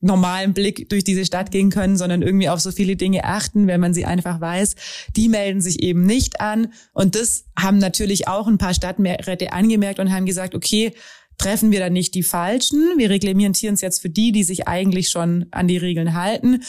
normalen 0.00 0.54
Blick 0.54 0.88
durch 0.88 1.02
diese 1.02 1.24
Stadt 1.24 1.50
gehen 1.50 1.70
können, 1.70 1.96
sondern 1.96 2.22
irgendwie 2.22 2.48
auf 2.48 2.60
so 2.60 2.70
viele 2.70 2.94
Dinge 2.94 3.24
achten, 3.24 3.66
wenn 3.66 3.80
man 3.80 3.94
sie 3.94 4.04
einfach 4.04 4.40
weiß. 4.40 4.76
Die 5.16 5.28
melden 5.28 5.60
sich 5.60 5.82
eben 5.82 6.06
nicht 6.06 6.40
an. 6.40 6.72
Und 6.92 7.16
das 7.16 7.46
haben 7.58 7.78
natürlich 7.78 8.28
auch 8.28 8.46
ein 8.46 8.58
paar 8.58 8.74
Stadträte 8.74 9.52
angemerkt 9.52 9.98
und 9.98 10.12
haben 10.12 10.26
gesagt, 10.26 10.54
okay, 10.54 10.92
treffen 11.38 11.70
wir 11.70 11.80
dann 11.80 11.92
nicht 11.92 12.14
die 12.14 12.22
Falschen. 12.22 12.98
Wir 12.98 13.10
reglementieren 13.10 13.74
es 13.74 13.80
jetzt 13.80 14.02
für 14.02 14.10
die, 14.10 14.32
die 14.32 14.44
sich 14.44 14.68
eigentlich 14.68 15.08
schon 15.08 15.46
an 15.50 15.68
die 15.68 15.78
Regeln 15.78 16.14
halten. 16.14 16.62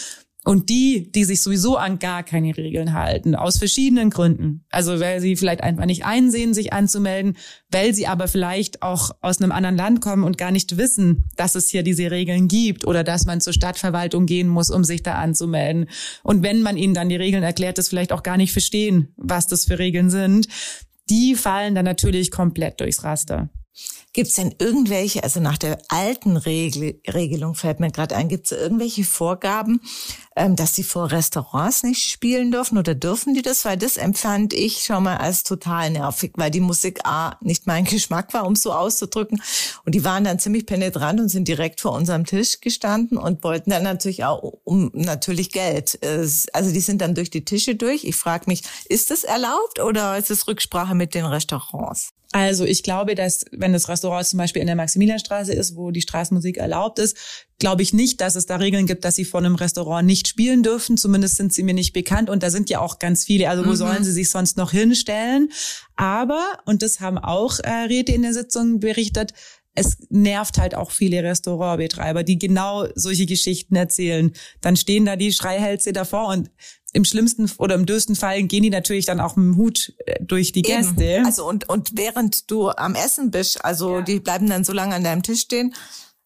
Und 0.45 0.69
die, 0.69 1.11
die 1.11 1.25
sich 1.25 1.43
sowieso 1.43 1.75
an 1.75 1.99
gar 1.99 2.23
keine 2.23 2.55
Regeln 2.55 2.93
halten, 2.93 3.35
aus 3.35 3.57
verschiedenen 3.57 4.09
Gründen. 4.09 4.65
Also 4.69 4.99
weil 5.01 5.19
sie 5.19 5.35
vielleicht 5.35 5.61
einfach 5.61 5.85
nicht 5.85 6.05
einsehen, 6.05 6.53
sich 6.53 6.71
anzumelden, 6.71 7.35
weil 7.69 7.93
sie 7.93 8.07
aber 8.07 8.29
vielleicht 8.29 8.81
auch 8.81 9.11
aus 9.19 9.41
einem 9.41 9.51
anderen 9.51 9.75
Land 9.75 9.99
kommen 9.99 10.23
und 10.23 10.37
gar 10.37 10.51
nicht 10.51 10.77
wissen, 10.77 11.25
dass 11.35 11.55
es 11.55 11.69
hier 11.69 11.83
diese 11.83 12.09
Regeln 12.09 12.47
gibt 12.47 12.87
oder 12.87 13.03
dass 13.03 13.25
man 13.25 13.41
zur 13.41 13.51
Stadtverwaltung 13.51 14.25
gehen 14.25 14.47
muss, 14.47 14.69
um 14.71 14.85
sich 14.85 15.03
da 15.03 15.15
anzumelden. 15.15 15.89
Und 16.23 16.41
wenn 16.41 16.61
man 16.61 16.77
ihnen 16.77 16.93
dann 16.93 17.09
die 17.09 17.17
Regeln 17.17 17.43
erklärt, 17.43 17.77
das 17.77 17.89
vielleicht 17.89 18.13
auch 18.13 18.23
gar 18.23 18.37
nicht 18.37 18.53
verstehen, 18.53 19.13
was 19.17 19.45
das 19.45 19.65
für 19.65 19.77
Regeln 19.77 20.09
sind, 20.09 20.47
die 21.09 21.35
fallen 21.35 21.75
dann 21.75 21.85
natürlich 21.85 22.31
komplett 22.31 22.79
durchs 22.79 23.03
Raster. 23.03 23.49
Gibt 24.11 24.29
es 24.29 24.35
denn 24.35 24.55
irgendwelche, 24.57 25.23
also 25.23 25.39
nach 25.39 25.57
der 25.57 25.77
alten 25.87 26.35
Regel, 26.35 26.99
Regelung 27.07 27.53
fällt 27.53 27.79
mir 27.79 27.91
gerade 27.91 28.15
ein, 28.15 28.27
gibt 28.27 28.45
es 28.47 28.51
irgendwelche 28.51 29.03
Vorgaben, 29.03 29.81
ähm, 30.35 30.55
dass 30.55 30.75
sie 30.75 30.83
vor 30.83 31.11
Restaurants 31.11 31.83
nicht 31.83 32.09
spielen 32.09 32.51
dürfen 32.51 32.79
oder 32.79 32.95
dürfen 32.95 33.35
die 33.35 33.43
das? 33.43 33.65
Weil 33.65 33.77
das 33.77 33.97
empfand 33.97 34.53
ich 34.53 34.83
schon 34.83 35.03
mal 35.03 35.17
als 35.17 35.43
total 35.43 35.91
nervig, 35.91 36.33
weil 36.35 36.49
die 36.49 36.59
Musik 36.59 37.01
A 37.05 37.37
nicht 37.41 37.67
mein 37.67 37.85
Geschmack 37.85 38.33
war, 38.33 38.47
um 38.47 38.55
so 38.55 38.73
auszudrücken. 38.73 39.41
Und 39.85 39.93
die 39.93 40.03
waren 40.03 40.23
dann 40.23 40.39
ziemlich 40.39 40.65
penetrant 40.65 41.19
und 41.19 41.29
sind 41.29 41.47
direkt 41.47 41.79
vor 41.79 41.91
unserem 41.91 42.25
Tisch 42.25 42.61
gestanden 42.61 43.17
und 43.17 43.43
wollten 43.43 43.69
dann 43.69 43.83
natürlich 43.83 44.25
auch 44.25 44.41
um 44.63 44.89
natürlich 44.93 45.51
Geld. 45.51 45.99
Also 46.03 46.73
die 46.73 46.81
sind 46.81 47.01
dann 47.01 47.13
durch 47.13 47.29
die 47.29 47.45
Tische 47.45 47.75
durch. 47.75 48.05
Ich 48.05 48.15
frage 48.15 48.45
mich, 48.47 48.63
ist 48.87 49.11
das 49.11 49.23
erlaubt 49.23 49.79
oder 49.79 50.17
ist 50.17 50.31
es 50.31 50.47
Rücksprache 50.47 50.95
mit 50.95 51.13
den 51.13 51.25
Restaurants? 51.25 52.11
Also 52.31 52.63
ich 52.63 52.83
glaube, 52.83 53.15
dass 53.15 53.45
wenn 53.51 53.73
das 53.73 53.89
Restaurant 53.89 54.27
zum 54.27 54.37
Beispiel 54.37 54.61
in 54.61 54.67
der 54.67 54.75
Maximilianstraße 54.75 55.51
ist, 55.51 55.75
wo 55.75 55.89
die 55.89 56.01
Straßenmusik 56.01 56.57
erlaubt 56.57 56.99
ist, 56.99 57.17
glaube 57.57 57.81
ich 57.81 57.91
nicht, 57.91 58.21
dass 58.21 58.35
es 58.35 58.45
da 58.45 58.57
Regeln 58.57 58.85
gibt, 58.85 59.03
dass 59.03 59.15
sie 59.15 59.25
von 59.25 59.45
einem 59.45 59.55
Restaurant 59.55 60.05
nicht 60.05 60.27
spielen 60.27 60.61
dürfen. 60.61 60.95
Zumindest 60.95 61.37
sind 61.37 61.53
sie 61.53 61.63
mir 61.63 61.73
nicht 61.73 61.91
bekannt. 61.91 62.29
Und 62.29 62.43
da 62.43 62.51
sind 62.51 62.69
ja 62.69 62.81
auch 62.81 62.99
ganz 62.99 63.25
viele. 63.25 63.49
Also 63.49 63.65
wo 63.65 63.71
mhm. 63.71 63.75
sollen 63.75 64.03
sie 64.03 64.11
sich 64.11 64.29
sonst 64.29 64.57
noch 64.57 64.71
hinstellen? 64.71 65.49
Aber, 65.95 66.43
und 66.65 66.83
das 66.83 66.99
haben 66.99 67.17
auch 67.17 67.57
äh, 67.59 67.85
Räte 67.87 68.11
in 68.11 68.21
der 68.21 68.33
Sitzung 68.33 68.79
berichtet, 68.79 69.33
es 69.75 69.97
nervt 70.09 70.57
halt 70.57 70.75
auch 70.75 70.91
viele 70.91 71.23
Restaurantbetreiber, 71.23 72.23
die 72.23 72.37
genau 72.37 72.87
solche 72.95 73.25
Geschichten 73.25 73.75
erzählen. 73.75 74.33
Dann 74.61 74.75
stehen 74.75 75.05
da 75.05 75.15
die 75.15 75.31
Schreihälse 75.31 75.93
davor 75.93 76.27
und 76.27 76.51
im 76.93 77.05
schlimmsten 77.05 77.49
oder 77.57 77.75
im 77.75 77.85
dürsten 77.85 78.15
Fall 78.15 78.43
gehen 78.43 78.63
die 78.63 78.69
natürlich 78.69 79.05
dann 79.05 79.19
auch 79.19 79.35
mit 79.35 79.45
dem 79.45 79.57
Hut 79.57 79.93
äh, 80.05 80.23
durch 80.23 80.51
die 80.51 80.61
Gäste. 80.61 81.03
Eben. 81.03 81.25
Also 81.25 81.47
und 81.47 81.69
und 81.69 81.91
während 81.93 82.49
du 82.49 82.69
am 82.69 82.95
Essen 82.95 83.31
bist, 83.31 83.63
also 83.63 83.97
ja. 83.97 84.01
die 84.01 84.19
bleiben 84.19 84.49
dann 84.49 84.63
so 84.63 84.73
lange 84.73 84.95
an 84.95 85.03
deinem 85.03 85.23
Tisch 85.23 85.41
stehen. 85.41 85.73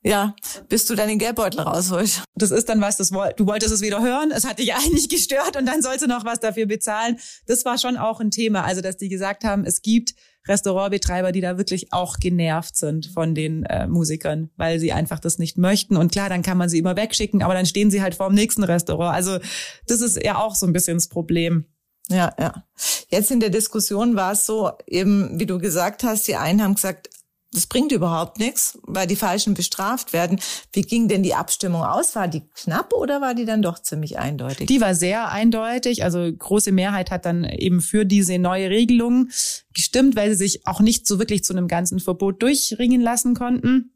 Ja, 0.06 0.36
bis 0.68 0.86
du 0.86 0.96
deinen 0.96 1.18
Geldbeutel 1.18 1.62
rausholst. 1.62 2.24
Das 2.36 2.52
ist 2.52 2.68
dann 2.68 2.82
was, 2.82 2.98
das, 2.98 3.12
du 3.12 3.48
wolltest 3.48 3.74
es 3.74 3.80
wieder 3.80 4.02
hören, 4.02 4.32
es 4.32 4.44
hat 4.44 4.60
dich 4.60 4.74
eigentlich 4.76 5.08
gestört 5.08 5.56
und 5.56 5.66
dann 5.66 5.82
sollst 5.82 6.02
du 6.02 6.08
noch 6.08 6.26
was 6.26 6.42
dafür 6.42 6.66
bezahlen. 6.66 7.20
Das 7.46 7.64
war 7.64 7.78
schon 7.78 7.96
auch 7.96 8.20
ein 8.20 8.30
Thema, 8.30 8.66
also 8.66 8.82
dass 8.82 8.98
die 8.98 9.08
gesagt 9.08 9.46
haben, 9.46 9.66
es 9.66 9.82
gibt 9.82 10.14
Restaurantbetreiber, 10.48 11.32
die 11.32 11.42
da 11.42 11.58
wirklich 11.58 11.94
auch 11.94 12.18
genervt 12.18 12.76
sind 12.76 13.08
von 13.08 13.34
den 13.36 13.64
äh, 13.64 13.88
Musikern, 13.88 14.50
weil 14.58 14.80
sie 14.80 14.94
einfach 14.94 15.20
das 15.20 15.40
nicht 15.40 15.58
möchten. 15.58 15.98
Und 15.98 16.12
klar, 16.12 16.30
dann 16.30 16.42
kann 16.42 16.58
man 16.58 16.70
sie 16.70 16.80
immer 16.80 16.96
wegschicken, 16.96 17.42
aber 17.42 17.54
dann 17.54 17.66
stehen 17.66 17.92
sie 17.92 18.02
halt 18.02 18.16
vor 18.16 18.28
dem 18.28 18.36
nächsten 18.36 18.64
Restaurant. 18.64 19.16
Also 19.16 19.40
das 19.88 20.02
ist 20.02 20.24
ja 20.24 20.38
auch 20.38 20.56
so 20.56 20.66
ein 20.66 20.74
bisschen 20.74 20.98
das 20.98 21.08
Problem. 21.08 21.66
Ja, 22.10 22.34
ja. 22.38 22.66
Jetzt 23.10 23.32
in 23.32 23.40
der 23.40 23.50
Diskussion 23.50 24.16
war 24.16 24.34
es 24.34 24.46
so, 24.46 24.72
eben 24.88 25.40
wie 25.40 25.46
du 25.46 25.58
gesagt 25.58 26.04
hast, 26.04 26.28
die 26.28 26.36
einen 26.36 26.62
haben 26.62 26.76
gesagt, 26.76 27.10
das 27.54 27.68
bringt 27.68 27.92
überhaupt 27.92 28.40
nichts, 28.40 28.80
weil 28.84 29.08
die 29.08 29.16
Falschen 29.16 29.54
bestraft 29.54 30.12
werden. 30.12 30.40
Wie 30.72 30.82
ging 30.82 31.08
denn 31.08 31.24
die 31.24 31.36
Abstimmung 31.36 31.84
aus? 31.84 32.16
War 32.16 32.28
die 32.28 32.42
knapp 32.56 32.94
oder 32.94 33.22
war 33.22 33.36
die 33.36 33.46
dann 33.46 33.62
doch 33.62 33.80
ziemlich 33.80 34.18
eindeutig? 34.18 34.68
Die 34.68 34.82
war 34.82 34.96
sehr 34.96 35.32
eindeutig. 35.32 36.04
Also 36.04 36.32
große 36.32 36.72
Mehrheit 36.72 37.12
hat 37.12 37.26
dann 37.26 37.44
eben 37.44 37.82
für 37.82 38.06
diese 38.06 38.40
neue 38.40 38.70
Regelung 38.70 39.30
gestimmt, 39.74 40.16
weil 40.16 40.32
sie 40.32 40.48
sich 40.48 40.66
auch 40.68 40.80
nicht 40.80 41.08
so 41.08 41.20
wirklich 41.20 41.44
zu 41.44 41.54
einem 41.54 41.68
ganzen 41.68 42.00
Verbot 42.00 42.42
durchringen 42.42 43.02
lassen 43.02 43.36
konnten. 43.36 43.92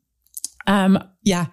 Ähm, 0.67 0.99
ja, 1.23 1.49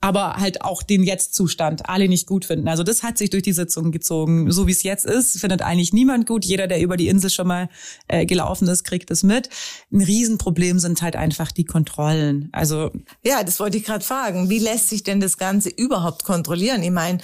aber 0.00 0.34
halt 0.34 0.62
auch 0.62 0.82
den 0.82 1.02
Jetzt-Zustand 1.02 1.88
alle 1.88 2.08
nicht 2.08 2.26
gut 2.26 2.44
finden. 2.44 2.68
Also 2.68 2.82
das 2.82 3.02
hat 3.02 3.18
sich 3.18 3.30
durch 3.30 3.42
die 3.42 3.52
Sitzung 3.52 3.92
gezogen. 3.92 4.52
So 4.52 4.66
wie 4.66 4.72
es 4.72 4.82
jetzt 4.82 5.06
ist, 5.06 5.40
findet 5.40 5.62
eigentlich 5.62 5.92
niemand 5.92 6.26
gut. 6.26 6.44
Jeder, 6.44 6.66
der 6.66 6.80
über 6.80 6.96
die 6.96 7.08
Insel 7.08 7.30
schon 7.30 7.48
mal 7.48 7.68
äh, 8.08 8.26
gelaufen 8.26 8.68
ist, 8.68 8.84
kriegt 8.84 9.10
es 9.10 9.22
mit. 9.22 9.48
Ein 9.90 10.02
Riesenproblem 10.02 10.78
sind 10.78 11.02
halt 11.02 11.16
einfach 11.16 11.50
die 11.50 11.64
Kontrollen. 11.64 12.50
Also 12.52 12.90
ja, 13.24 13.42
das 13.42 13.58
wollte 13.58 13.78
ich 13.78 13.84
gerade 13.84 14.04
fragen. 14.04 14.50
Wie 14.50 14.58
lässt 14.58 14.90
sich 14.90 15.02
denn 15.02 15.20
das 15.20 15.38
Ganze 15.38 15.70
überhaupt 15.70 16.24
kontrollieren? 16.24 16.82
Ich 16.82 16.90
meine, 16.90 17.18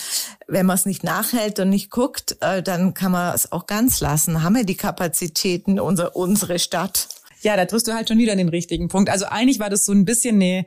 wenn 0.49 0.67
man 0.67 0.77
es 0.77 0.87
nicht 0.87 1.05
nachhält 1.05 1.59
und 1.61 1.69
nicht 1.69 1.91
guckt, 1.91 2.37
äh, 2.41 2.63
dann 2.63 2.95
kann 2.95 3.13
man 3.13 3.35
es 3.35 3.53
auch 3.53 3.67
ganz 3.67 4.01
lassen. 4.01 4.43
Haben 4.43 4.57
wir 4.57 4.65
die 4.65 4.77
Kapazitäten 4.77 5.79
unser, 5.79 6.17
unsere 6.17 6.59
Stadt? 6.59 7.09
Ja, 7.43 7.57
da 7.57 7.65
triffst 7.67 7.89
du 7.89 7.93
halt 7.93 8.09
schon 8.09 8.19
wieder 8.19 8.35
den 8.35 8.49
richtigen 8.49 8.89
Punkt. 8.89 9.11
Also 9.11 9.27
eigentlich 9.27 9.59
war 9.59 9.69
das 9.69 9.85
so 9.85 9.93
ein 9.93 10.05
bisschen 10.05 10.37
eine 10.37 10.65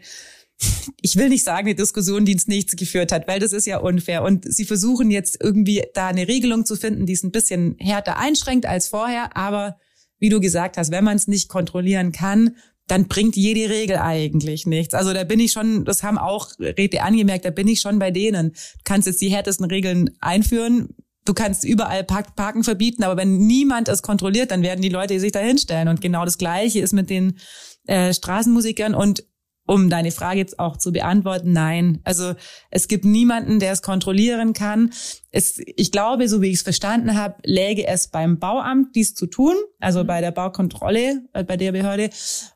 ich 1.02 1.16
will 1.16 1.30
nicht 1.30 1.44
sagen, 1.44 1.68
eine 1.68 1.76
Diskussion, 1.76 2.26
die 2.26 2.34
ins 2.34 2.48
Nichts 2.48 2.76
geführt 2.76 3.12
hat, 3.12 3.28
weil 3.28 3.40
das 3.40 3.54
ist 3.54 3.66
ja 3.66 3.78
unfair. 3.78 4.24
Und 4.24 4.52
sie 4.52 4.66
versuchen 4.66 5.12
jetzt 5.12 5.38
irgendwie 5.42 5.84
da 5.94 6.08
eine 6.08 6.28
Regelung 6.28 6.66
zu 6.66 6.76
finden, 6.76 7.06
die 7.06 7.14
es 7.14 7.24
ein 7.24 7.32
bisschen 7.32 7.76
härter 7.80 8.18
einschränkt 8.18 8.66
als 8.66 8.88
vorher. 8.88 9.36
Aber 9.36 9.78
wie 10.20 10.30
du 10.30 10.40
gesagt 10.40 10.78
hast, 10.78 10.92
wenn 10.92 11.04
man 11.04 11.18
es 11.18 11.28
nicht 11.28 11.50
kontrollieren 11.50 12.12
kann, 12.12 12.56
dann 12.88 13.08
bringt 13.08 13.36
jede 13.36 13.70
Regel 13.70 13.98
eigentlich 13.98 14.66
nichts. 14.66 14.94
Also 14.94 15.14
da 15.14 15.24
bin 15.24 15.40
ich 15.40 15.52
schon, 15.52 15.86
das 15.86 16.04
haben 16.04 16.18
auch 16.18 16.52
Räte 16.60 17.02
angemerkt, 17.02 17.46
da 17.46 17.50
bin 17.50 17.68
ich 17.68 17.82
schon 17.82 18.00
bei 18.00 18.12
denen. 18.12 18.52
Du 18.52 18.82
kannst 18.84 19.08
jetzt 19.08 19.22
die 19.22 19.30
härtesten 19.30 19.66
Regeln 19.66 20.12
einführen. 20.22 20.90
Du 21.26 21.34
kannst 21.34 21.64
überall 21.64 22.04
Parken 22.04 22.64
verbieten, 22.64 23.04
aber 23.04 23.18
wenn 23.18 23.38
niemand 23.38 23.90
es 23.90 24.04
kontrolliert, 24.04 24.52
dann 24.52 24.62
werden 24.62 24.84
die 24.84 24.90
Leute 24.90 25.20
sich 25.20 25.32
da 25.32 25.40
hinstellen. 25.40 25.88
Und 25.88 26.00
genau 26.00 26.24
das 26.24 26.38
Gleiche 26.38 26.80
ist 26.80 26.94
mit 26.94 27.10
den 27.10 27.40
äh, 27.88 28.14
Straßenmusikern. 28.14 28.94
Und 28.94 29.24
um 29.66 29.90
deine 29.90 30.12
Frage 30.12 30.40
jetzt 30.40 30.60
auch 30.60 30.78
zu 30.78 30.92
beantworten, 30.92 31.52
nein. 31.52 32.00
Also 32.04 32.34
es 32.70 32.88
gibt 32.88 33.06
niemanden, 33.06 33.60
der 33.60 33.72
es 33.72 33.82
kontrollieren 33.82 34.54
kann. 34.54 34.92
Es, 35.32 35.60
ich 35.76 35.92
glaube, 35.92 36.28
so 36.28 36.42
wie 36.42 36.50
ich 36.50 36.56
es 36.56 36.62
verstanden 36.62 37.16
habe, 37.16 37.36
läge 37.44 37.88
es 37.88 38.10
beim 38.10 38.40
Bauamt, 38.40 38.96
dies 38.96 39.16
zu 39.16 39.26
tun, 39.26 39.56
also 39.80 40.04
mhm. 40.04 40.08
bei 40.08 40.22
der 40.22 40.32
Baukontrolle, 40.32 41.24
äh, 41.34 41.44
bei 41.44 41.58
der 41.58 41.72
Behörde. 41.72 42.10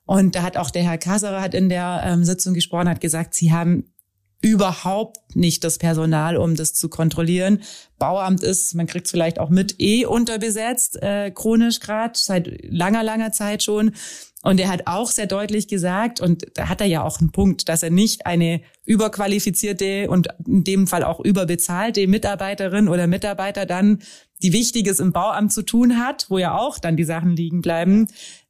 Und 0.05 0.35
da 0.35 0.43
hat 0.43 0.57
auch 0.57 0.69
der 0.69 0.83
Herr 0.83 0.97
Kasserer 0.97 1.41
hat 1.41 1.53
in 1.53 1.69
der 1.69 2.03
ähm, 2.05 2.23
Sitzung 2.23 2.53
gesprochen, 2.53 2.89
hat 2.89 3.01
gesagt, 3.01 3.33
sie 3.33 3.51
haben 3.51 3.91
überhaupt 4.41 5.35
nicht 5.35 5.63
das 5.63 5.77
Personal, 5.77 6.37
um 6.37 6.55
das 6.55 6.73
zu 6.73 6.87
kontrollieren. 6.89 7.61
Bauamt 7.97 8.41
ist, 8.41 8.73
man 8.75 8.87
kriegt 8.87 9.05
es 9.05 9.11
vielleicht 9.11 9.39
auch 9.39 9.49
mit, 9.49 9.75
eh 9.79 10.05
unterbesetzt, 10.05 11.01
äh, 11.01 11.31
chronisch 11.31 11.79
gerade, 11.79 12.17
seit 12.17 12.49
langer, 12.63 13.03
langer 13.03 13.31
Zeit 13.31 13.63
schon. 13.63 13.91
Und 14.41 14.59
er 14.61 14.69
hat 14.69 14.87
auch 14.87 15.11
sehr 15.11 15.27
deutlich 15.27 15.67
gesagt, 15.67 16.21
und 16.21 16.45
da 16.53 16.69
hat 16.69 16.79
er 16.79 16.87
ja 16.87 17.03
auch 17.03 17.19
einen 17.19 17.31
Punkt, 17.31 17.67
dass 17.67 17.83
er 17.83 17.89
nicht 17.89 18.25
eine 18.25 18.61
überqualifizierte 18.85 20.09
und 20.09 20.29
in 20.47 20.63
dem 20.63 20.87
Fall 20.87 21.03
auch 21.03 21.19
überbezahlte 21.19 22.07
Mitarbeiterin 22.07 22.87
oder 22.87 23.07
Mitarbeiter 23.07 23.65
dann, 23.65 23.99
die 24.41 24.53
Wichtiges 24.53 25.01
im 25.01 25.11
Bauamt 25.11 25.51
zu 25.51 25.63
tun 25.63 25.99
hat, 25.99 26.27
wo 26.29 26.37
ja 26.37 26.57
auch 26.57 26.79
dann 26.79 26.95
die 26.95 27.03
Sachen 27.03 27.35
liegen 27.35 27.59
bleiben, 27.59 28.07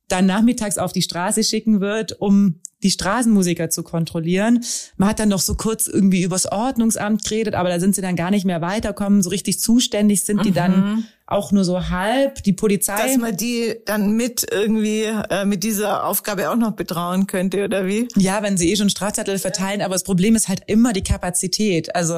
dann 0.07 0.27
nachmittags 0.27 0.77
auf 0.77 0.93
die 0.93 1.01
Straße 1.01 1.43
schicken 1.43 1.81
wird, 1.81 2.21
um 2.21 2.61
die 2.83 2.91
Straßenmusiker 2.91 3.69
zu 3.69 3.83
kontrollieren. 3.83 4.63
Man 4.97 5.09
hat 5.09 5.19
dann 5.19 5.29
noch 5.29 5.41
so 5.41 5.55
kurz 5.55 5.87
irgendwie 5.87 6.23
übers 6.23 6.51
Ordnungsamt 6.51 7.23
geredet, 7.23 7.55
aber 7.55 7.69
da 7.69 7.79
sind 7.79 7.95
sie 7.95 8.01
dann 8.01 8.15
gar 8.15 8.31
nicht 8.31 8.45
mehr 8.45 8.61
weiterkommen. 8.61 9.21
So 9.21 9.29
richtig 9.29 9.59
zuständig 9.59 10.23
sind 10.23 10.45
die 10.45 10.51
dann 10.51 10.79
mhm 10.79 11.03
auch 11.29 11.51
nur 11.51 11.63
so 11.63 11.89
halb. 11.89 12.43
Die 12.43 12.53
Polizei. 12.53 12.95
Dass 12.97 13.17
man 13.17 13.37
die 13.37 13.75
dann 13.85 14.13
mit 14.13 14.45
irgendwie 14.51 15.03
äh, 15.03 15.45
mit 15.45 15.63
dieser 15.63 16.05
Aufgabe 16.05 16.49
auch 16.49 16.55
noch 16.55 16.71
betrauen 16.71 17.27
könnte, 17.27 17.65
oder 17.65 17.85
wie? 17.85 18.07
Ja, 18.15 18.41
wenn 18.41 18.57
sie 18.57 18.71
eh 18.71 18.75
schon 18.75 18.89
Strafzettel 18.89 19.37
verteilen, 19.37 19.81
aber 19.81 19.93
das 19.93 20.03
Problem 20.03 20.35
ist 20.35 20.47
halt 20.47 20.63
immer 20.67 20.91
die 20.91 21.03
Kapazität. 21.03 21.95
Also 21.95 22.13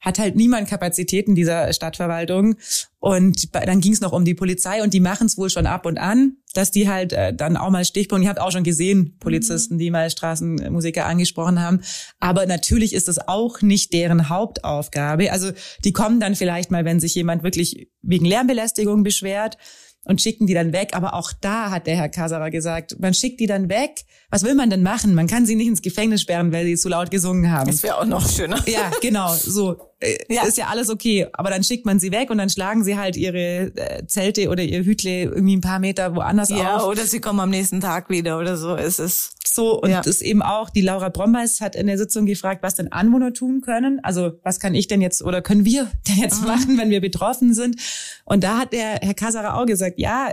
hat 0.00 0.18
halt 0.18 0.36
niemand 0.36 0.68
Kapazitäten 0.68 1.34
dieser 1.34 1.72
Stadtverwaltung. 1.72 2.56
Und 3.02 3.52
dann 3.52 3.80
ging 3.80 3.92
es 3.92 4.00
noch 4.00 4.12
um 4.12 4.24
die 4.24 4.34
Polizei 4.34 4.80
und 4.80 4.94
die 4.94 5.00
machen 5.00 5.26
es 5.26 5.36
wohl 5.36 5.50
schon 5.50 5.66
ab 5.66 5.86
und 5.86 5.98
an, 5.98 6.36
dass 6.54 6.70
die 6.70 6.88
halt 6.88 7.12
äh, 7.12 7.34
dann 7.34 7.56
auch 7.56 7.70
mal 7.70 7.84
Stichpunkte. 7.84 8.26
Ihr 8.26 8.28
habt 8.28 8.40
auch 8.40 8.52
schon 8.52 8.62
gesehen, 8.62 9.16
Polizisten, 9.18 9.76
die 9.76 9.90
mal 9.90 10.08
Straßenmusiker 10.08 11.04
angesprochen 11.04 11.60
haben. 11.60 11.80
Aber 12.20 12.46
natürlich 12.46 12.92
ist 12.92 13.08
es 13.08 13.18
auch 13.18 13.60
nicht 13.60 13.92
deren 13.92 14.28
Hauptaufgabe. 14.28 15.32
Also 15.32 15.50
die 15.84 15.92
kommen 15.92 16.20
dann 16.20 16.36
vielleicht 16.36 16.70
mal, 16.70 16.84
wenn 16.84 17.00
sich 17.00 17.16
jemand 17.16 17.42
wirklich 17.42 17.88
wegen 18.02 18.24
Lärmbelästigung 18.24 19.02
beschwert 19.02 19.58
und 20.04 20.20
schicken 20.20 20.46
die 20.46 20.54
dann 20.54 20.72
weg. 20.72 20.90
Aber 20.92 21.14
auch 21.14 21.32
da 21.40 21.70
hat 21.70 21.86
der 21.86 21.96
Herr 21.96 22.08
Kaserer 22.08 22.50
gesagt, 22.50 22.96
man 23.00 23.14
schickt 23.14 23.40
die 23.40 23.46
dann 23.46 23.68
weg. 23.68 24.04
Was 24.30 24.42
will 24.42 24.54
man 24.54 24.70
denn 24.70 24.82
machen? 24.82 25.14
Man 25.14 25.26
kann 25.26 25.46
sie 25.46 25.54
nicht 25.54 25.68
ins 25.68 25.82
Gefängnis 25.82 26.22
sperren, 26.22 26.52
weil 26.52 26.64
sie 26.64 26.76
zu 26.76 26.88
laut 26.88 27.10
gesungen 27.10 27.50
haben. 27.50 27.70
Das 27.70 27.82
wäre 27.82 27.98
auch 27.98 28.06
noch 28.06 28.28
schöner. 28.28 28.62
Ja, 28.66 28.90
genau. 29.00 29.32
So 29.34 29.92
äh, 30.00 30.16
ja. 30.28 30.44
ist 30.44 30.58
ja 30.58 30.66
alles 30.66 30.90
okay. 30.90 31.26
Aber 31.32 31.50
dann 31.50 31.62
schickt 31.62 31.86
man 31.86 31.98
sie 31.98 32.10
weg 32.10 32.30
und 32.30 32.38
dann 32.38 32.50
schlagen 32.50 32.82
sie 32.82 32.96
halt 32.96 33.16
ihre 33.16 33.72
äh, 33.76 34.06
Zelte 34.06 34.48
oder 34.48 34.62
ihr 34.62 34.84
Hütle 34.84 35.24
irgendwie 35.24 35.56
ein 35.56 35.60
paar 35.60 35.78
Meter 35.78 36.14
woanders 36.16 36.48
ja, 36.48 36.56
auf. 36.56 36.62
Ja, 36.62 36.84
oder 36.84 37.04
sie 37.04 37.20
kommen 37.20 37.40
am 37.40 37.50
nächsten 37.50 37.80
Tag 37.80 38.10
wieder 38.10 38.38
oder 38.38 38.56
so. 38.56 38.74
Es 38.74 38.98
ist 38.98 39.32
so 39.54 39.80
und 39.80 39.90
ja. 39.90 40.00
das 40.00 40.20
eben 40.20 40.42
auch. 40.42 40.70
Die 40.70 40.80
Laura 40.80 41.08
Brombeis 41.10 41.60
hat 41.60 41.76
in 41.76 41.86
der 41.86 41.98
Sitzung 41.98 42.26
gefragt, 42.26 42.62
was 42.62 42.74
denn 42.74 42.90
Anwohner 42.90 43.32
tun 43.32 43.60
können. 43.60 44.00
Also 44.02 44.32
was 44.42 44.60
kann 44.60 44.74
ich 44.74 44.88
denn 44.88 45.00
jetzt 45.00 45.22
oder 45.22 45.42
können 45.42 45.64
wir 45.64 45.90
denn 46.08 46.16
jetzt 46.16 46.42
Aha. 46.42 46.56
machen, 46.56 46.78
wenn 46.78 46.90
wir 46.90 47.00
betroffen 47.00 47.54
sind? 47.54 47.76
Und 48.24 48.44
da 48.44 48.58
hat 48.58 48.72
der 48.72 49.00
Herr 49.02 49.14
Kasara 49.14 49.60
auch 49.60 49.66
gesagt, 49.66 49.91
ja, 49.96 50.32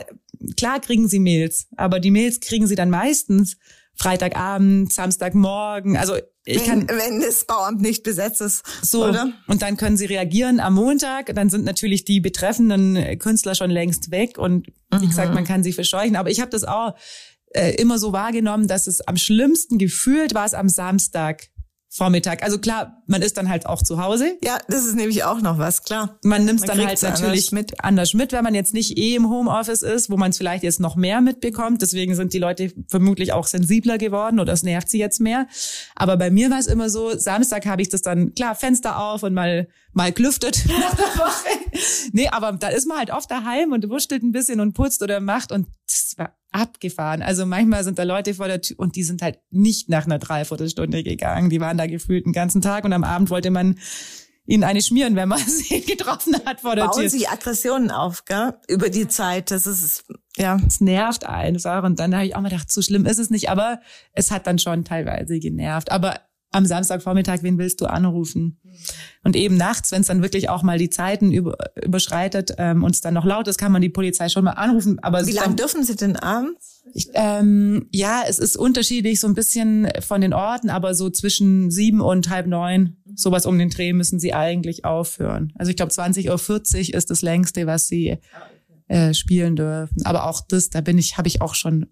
klar 0.57 0.79
kriegen 0.79 1.07
sie 1.07 1.19
Mails, 1.19 1.67
aber 1.75 1.99
die 1.99 2.11
Mails 2.11 2.39
kriegen 2.39 2.67
sie 2.67 2.75
dann 2.75 2.89
meistens 2.89 3.57
Freitagabend, 3.95 4.93
Samstagmorgen. 4.93 5.97
Also 5.97 6.15
ich 6.45 6.61
wenn, 6.61 6.87
kann, 6.87 6.97
wenn 6.97 7.21
das 7.21 7.43
Bauamt 7.43 7.81
nicht 7.81 8.03
besetzt 8.03 8.39
ist. 8.39 8.63
So, 8.81 9.05
oder? 9.05 9.33
und 9.47 9.61
dann 9.61 9.75
können 9.75 9.97
sie 9.97 10.05
reagieren 10.05 10.59
am 10.61 10.75
Montag. 10.75 11.35
Dann 11.35 11.49
sind 11.49 11.65
natürlich 11.65 12.05
die 12.05 12.21
betreffenden 12.21 13.19
Künstler 13.19 13.55
schon 13.55 13.69
längst 13.69 14.09
weg 14.11 14.37
und 14.37 14.67
wie 14.91 15.05
mhm. 15.05 15.09
gesagt, 15.09 15.33
man 15.33 15.43
kann 15.43 15.63
sie 15.63 15.73
verscheuchen. 15.73 16.15
Aber 16.15 16.29
ich 16.29 16.39
habe 16.39 16.49
das 16.49 16.63
auch 16.63 16.95
äh, 17.51 17.75
immer 17.75 17.99
so 17.99 18.13
wahrgenommen, 18.13 18.67
dass 18.67 18.87
es 18.87 19.01
am 19.01 19.17
schlimmsten 19.17 19.77
gefühlt 19.77 20.33
war 20.33 20.45
es 20.45 20.53
am 20.53 20.69
Samstag 20.69 21.49
Vormittag. 21.89 22.43
Also 22.43 22.59
klar, 22.59 22.98
man 23.09 23.23
ist 23.23 23.37
dann 23.37 23.49
halt 23.49 23.65
auch 23.65 23.81
zu 23.81 24.01
Hause. 24.01 24.37
Ja, 24.43 24.59
das 24.67 24.85
ist 24.85 24.95
nämlich 24.95 25.23
auch 25.23 25.41
noch 25.41 25.57
was, 25.57 25.83
klar. 25.83 26.19
Man 26.23 26.45
nimmt 26.45 26.59
es 26.59 26.65
dann 26.67 26.77
halt 26.77 27.01
natürlich 27.01 27.51
anders 27.51 27.51
mit. 27.51 27.83
anders 27.83 28.13
mit, 28.13 28.31
wenn 28.31 28.43
man 28.43 28.53
jetzt 28.53 28.73
nicht 28.73 28.97
eh 28.99 29.15
im 29.15 29.29
Homeoffice 29.29 29.81
ist, 29.81 30.11
wo 30.11 30.17
man 30.17 30.29
es 30.29 30.37
vielleicht 30.37 30.63
jetzt 30.63 30.79
noch 30.79 30.95
mehr 30.95 31.19
mitbekommt. 31.19 31.81
Deswegen 31.81 32.13
sind 32.13 32.33
die 32.33 32.37
Leute 32.37 32.71
vermutlich 32.87 33.33
auch 33.33 33.47
sensibler 33.47 33.97
geworden 33.97 34.39
oder 34.39 34.53
es 34.53 34.61
nervt 34.61 34.89
sie 34.89 34.99
jetzt 34.99 35.19
mehr. 35.19 35.47
Aber 35.95 36.17
bei 36.17 36.29
mir 36.29 36.51
war 36.51 36.59
es 36.59 36.67
immer 36.67 36.91
so, 36.91 37.17
Samstag 37.17 37.65
habe 37.65 37.81
ich 37.81 37.89
das 37.89 38.03
dann, 38.03 38.35
klar, 38.35 38.53
Fenster 38.53 38.99
auf 38.99 39.23
und 39.23 39.33
mal, 39.33 39.67
mal 39.91 40.11
gelüftet 40.11 40.65
nach 40.67 40.95
der 40.95 41.05
Woche. 41.05 41.49
nee, 42.11 42.27
aber 42.27 42.51
da 42.51 42.67
ist 42.67 42.87
man 42.87 42.99
halt 42.99 43.11
oft 43.11 43.31
daheim 43.31 43.71
und 43.71 43.89
wurschtelt 43.89 44.21
ein 44.21 44.31
bisschen 44.31 44.59
und 44.59 44.73
putzt 44.73 45.01
oder 45.01 45.19
macht 45.19 45.51
und 45.51 45.67
das 45.87 46.13
war 46.17 46.39
abgefahren. 46.51 47.21
Also 47.21 47.45
manchmal 47.45 47.83
sind 47.83 47.99
da 47.99 48.03
Leute 48.03 48.33
vor 48.33 48.47
der 48.47 48.61
Tür 48.61 48.79
und 48.79 48.95
die 48.95 49.03
sind 49.03 49.21
halt 49.21 49.39
nicht 49.51 49.89
nach 49.89 50.05
einer 50.05 50.19
Dreiviertelstunde 50.19 51.03
gegangen. 51.03 51.49
Die 51.49 51.61
waren 51.61 51.77
da 51.77 51.85
gefühlt 51.85 52.25
den 52.25 52.33
ganzen 52.33 52.61
Tag 52.61 52.85
und 52.85 52.91
am 53.03 53.09
Abend 53.09 53.29
wollte 53.29 53.51
man 53.51 53.77
ihnen 54.45 54.63
eine 54.63 54.81
schmieren, 54.81 55.15
wenn 55.15 55.29
man 55.29 55.39
sie 55.47 55.81
getroffen 55.81 56.35
hat 56.45 56.61
vor 56.61 56.75
der 56.75 56.85
Bauen 56.85 56.93
Tür. 56.93 57.03
Bauen 57.03 57.09
sich 57.09 57.29
Aggressionen 57.29 57.91
auf, 57.91 58.25
gell? 58.25 58.55
Über 58.67 58.89
die 58.89 59.07
Zeit. 59.07 59.51
Das 59.51 59.67
ist, 59.67 60.05
ja. 60.37 60.59
Es 60.65 60.81
nervt 60.81 61.25
einfach. 61.25 61.83
Und 61.83 61.99
dann 61.99 62.15
habe 62.15 62.25
ich 62.25 62.35
auch 62.35 62.41
mal 62.41 62.49
gedacht, 62.49 62.71
so 62.71 62.81
schlimm 62.81 63.05
ist 63.05 63.19
es 63.19 63.29
nicht. 63.29 63.49
Aber 63.49 63.79
es 64.13 64.31
hat 64.31 64.47
dann 64.47 64.59
schon 64.59 64.85
teilweise 64.85 65.39
genervt. 65.39 65.91
Aber 65.91 66.21
am 66.51 66.65
Samstagvormittag, 66.65 67.43
wen 67.43 67.57
willst 67.57 67.81
du 67.81 67.85
anrufen? 67.85 68.59
Und 69.23 69.35
eben 69.35 69.57
nachts, 69.57 69.91
wenn 69.91 70.01
es 70.01 70.07
dann 70.07 70.21
wirklich 70.21 70.49
auch 70.49 70.63
mal 70.63 70.77
die 70.77 70.89
Zeiten 70.89 71.31
über, 71.31 71.57
überschreitet 71.83 72.53
ähm, 72.57 72.83
und 72.83 72.95
es 72.95 73.01
dann 73.01 73.13
noch 73.13 73.25
laut 73.25 73.47
ist, 73.47 73.57
kann 73.57 73.71
man 73.71 73.81
die 73.81 73.89
Polizei 73.89 74.29
schon 74.29 74.45
mal 74.45 74.51
anrufen. 74.51 74.99
Aber 74.99 75.27
wie 75.27 75.31
lange 75.31 75.55
dürfen 75.55 75.83
Sie 75.83 75.95
denn 75.95 76.15
abends? 76.15 76.81
Ich, 76.93 77.09
ähm, 77.13 77.87
ja, 77.91 78.23
es 78.27 78.39
ist 78.39 78.57
unterschiedlich, 78.57 79.19
so 79.19 79.27
ein 79.27 79.35
bisschen 79.35 79.89
von 79.99 80.21
den 80.21 80.33
Orten, 80.33 80.69
aber 80.69 80.95
so 80.95 81.09
zwischen 81.09 81.69
sieben 81.69 82.01
und 82.01 82.29
halb 82.29 82.47
neun, 82.47 82.97
sowas 83.15 83.45
um 83.45 83.59
den 83.59 83.69
Dreh 83.69 83.93
müssen 83.93 84.19
Sie 84.19 84.33
eigentlich 84.33 84.85
aufhören. 84.85 85.53
Also 85.55 85.69
ich 85.69 85.75
glaube 85.75 85.91
20.40 85.91 86.29
Uhr 86.89 86.95
ist 86.95 87.11
das 87.11 87.21
längste, 87.21 87.67
was 87.67 87.87
Sie 87.87 88.17
äh, 88.87 89.13
spielen 89.13 89.55
dürfen. 89.55 90.03
Aber 90.05 90.25
auch 90.27 90.41
das, 90.47 90.69
da 90.69 90.81
bin 90.81 90.97
ich, 90.97 91.17
habe 91.17 91.27
ich 91.27 91.41
auch 91.41 91.53
schon, 91.53 91.87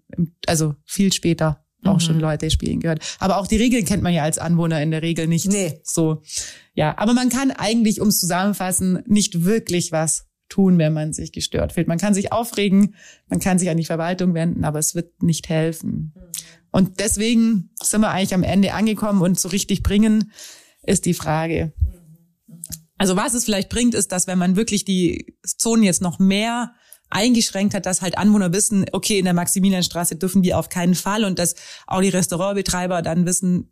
also 0.46 0.74
viel 0.84 1.12
später 1.12 1.64
auch 1.84 1.94
mhm. 1.94 2.00
schon 2.00 2.20
Leute 2.20 2.50
spielen 2.50 2.80
gehört. 2.80 3.00
Aber 3.18 3.38
auch 3.38 3.46
die 3.46 3.56
Regeln 3.56 3.84
kennt 3.84 4.02
man 4.02 4.12
ja 4.12 4.22
als 4.22 4.38
Anwohner 4.38 4.82
in 4.82 4.90
der 4.90 5.02
Regel 5.02 5.26
nicht. 5.26 5.46
Nee. 5.46 5.80
So. 5.84 6.22
Ja, 6.74 6.96
aber 6.98 7.14
man 7.14 7.28
kann 7.28 7.50
eigentlich, 7.50 8.00
ums 8.00 8.18
zusammenfassen, 8.18 9.02
nicht 9.06 9.44
wirklich 9.44 9.92
was 9.92 10.26
tun, 10.48 10.78
wenn 10.78 10.92
man 10.92 11.12
sich 11.12 11.32
gestört 11.32 11.72
fühlt. 11.72 11.88
Man 11.88 11.98
kann 11.98 12.14
sich 12.14 12.32
aufregen, 12.32 12.94
man 13.28 13.38
kann 13.38 13.58
sich 13.58 13.68
an 13.70 13.76
die 13.76 13.84
Verwaltung 13.84 14.34
wenden, 14.34 14.64
aber 14.64 14.78
es 14.78 14.94
wird 14.94 15.22
nicht 15.22 15.48
helfen. 15.48 16.12
Mhm. 16.14 16.22
Und 16.70 17.00
deswegen 17.00 17.70
sind 17.82 18.00
wir 18.00 18.10
eigentlich 18.10 18.34
am 18.34 18.42
Ende 18.42 18.74
angekommen 18.74 19.22
und 19.22 19.38
so 19.38 19.48
richtig 19.48 19.82
bringen 19.82 20.32
ist 20.82 21.06
die 21.06 21.14
Frage. 21.14 21.72
Also 22.96 23.14
was 23.16 23.34
es 23.34 23.44
vielleicht 23.44 23.68
bringt, 23.68 23.94
ist, 23.94 24.10
dass 24.10 24.26
wenn 24.26 24.38
man 24.38 24.56
wirklich 24.56 24.84
die 24.84 25.36
Zonen 25.42 25.82
jetzt 25.84 26.02
noch 26.02 26.18
mehr 26.18 26.72
eingeschränkt 27.10 27.74
hat, 27.74 27.86
dass 27.86 28.02
halt 28.02 28.18
Anwohner 28.18 28.52
wissen, 28.52 28.86
okay, 28.92 29.18
in 29.18 29.24
der 29.24 29.34
Maximilianstraße 29.34 30.16
dürfen 30.16 30.42
wir 30.42 30.58
auf 30.58 30.68
keinen 30.68 30.94
Fall 30.94 31.24
und 31.24 31.38
dass 31.38 31.54
auch 31.86 32.00
die 32.00 32.08
Restaurantbetreiber 32.08 33.02
dann 33.02 33.26
wissen, 33.26 33.70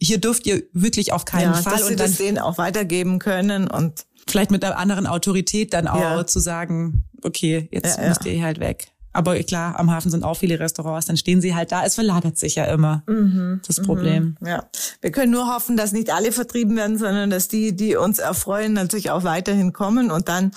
hier 0.00 0.18
dürft 0.18 0.46
ihr 0.46 0.62
wirklich 0.72 1.12
auf 1.12 1.24
keinen 1.24 1.52
ja, 1.52 1.54
Fall 1.54 1.74
dass 1.74 1.82
und 1.82 1.88
sie 1.88 1.96
dann 1.96 2.10
das 2.10 2.18
denen 2.18 2.38
auch 2.38 2.58
weitergeben 2.58 3.18
können 3.18 3.68
und 3.68 4.06
vielleicht 4.26 4.50
mit 4.50 4.64
einer 4.64 4.78
anderen 4.78 5.06
Autorität 5.06 5.74
dann 5.74 5.88
auch 5.88 6.00
ja. 6.00 6.26
zu 6.26 6.40
sagen, 6.40 7.04
okay, 7.22 7.68
jetzt 7.70 7.98
ja, 7.98 8.08
müsst 8.08 8.24
ihr 8.24 8.42
halt 8.42 8.60
weg. 8.60 8.92
Aber 9.12 9.36
klar, 9.40 9.78
am 9.78 9.90
Hafen 9.90 10.10
sind 10.10 10.22
auch 10.22 10.36
viele 10.36 10.60
Restaurants, 10.60 11.06
dann 11.06 11.16
stehen 11.16 11.40
sie 11.40 11.54
halt 11.54 11.72
da. 11.72 11.84
Es 11.84 11.96
verlagert 11.96 12.38
sich 12.38 12.54
ja 12.54 12.66
immer 12.66 13.02
mhm, 13.08 13.60
das 13.66 13.82
Problem. 13.82 14.36
Mhm, 14.40 14.46
ja, 14.46 14.68
wir 15.00 15.10
können 15.10 15.32
nur 15.32 15.52
hoffen, 15.52 15.76
dass 15.76 15.92
nicht 15.92 16.12
alle 16.12 16.30
vertrieben 16.30 16.76
werden, 16.76 16.96
sondern 16.96 17.28
dass 17.28 17.48
die, 17.48 17.74
die 17.74 17.96
uns 17.96 18.20
erfreuen, 18.20 18.72
natürlich 18.72 19.10
auch 19.10 19.24
weiterhin 19.24 19.72
kommen 19.72 20.12
und 20.12 20.28
dann 20.28 20.52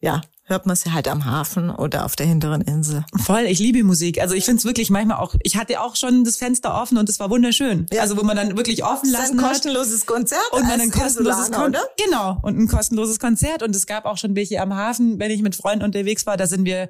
ja 0.00 0.22
hört 0.48 0.66
man 0.66 0.74
sie 0.76 0.92
halt 0.92 1.08
am 1.08 1.26
Hafen 1.26 1.70
oder 1.70 2.04
auf 2.04 2.16
der 2.16 2.26
hinteren 2.26 2.62
Insel. 2.62 3.04
Voll, 3.16 3.42
ich 3.42 3.58
liebe 3.58 3.84
Musik. 3.84 4.20
Also 4.20 4.34
ich 4.34 4.44
finde 4.44 4.58
es 4.58 4.64
wirklich 4.64 4.90
manchmal 4.90 5.18
auch, 5.18 5.34
ich 5.42 5.56
hatte 5.56 5.80
auch 5.80 5.94
schon 5.94 6.24
das 6.24 6.38
Fenster 6.38 6.74
offen 6.80 6.96
und 6.98 7.08
es 7.08 7.20
war 7.20 7.30
wunderschön. 7.30 7.86
Ja. 7.92 8.02
Also 8.02 8.16
wo 8.16 8.22
man 8.22 8.36
dann 8.36 8.56
wirklich 8.56 8.82
offen 8.82 9.10
lassen 9.10 9.38
hat. 9.38 9.44
ein 9.44 9.52
kostenloses 9.52 10.06
Konzert. 10.06 10.40
Und 10.52 10.66
man 10.66 10.80
ein 10.80 10.90
kostenloses 10.90 11.50
Konzert. 11.50 11.88
Genau, 12.02 12.38
und 12.42 12.58
ein 12.58 12.66
kostenloses 12.66 13.18
Konzert. 13.18 13.62
Und 13.62 13.76
es 13.76 13.86
gab 13.86 14.06
auch 14.06 14.16
schon 14.16 14.34
welche 14.34 14.60
am 14.60 14.74
Hafen, 14.74 15.18
wenn 15.18 15.30
ich 15.30 15.42
mit 15.42 15.54
Freunden 15.54 15.84
unterwegs 15.84 16.26
war, 16.26 16.36
da 16.36 16.46
sind 16.46 16.64
wir 16.64 16.88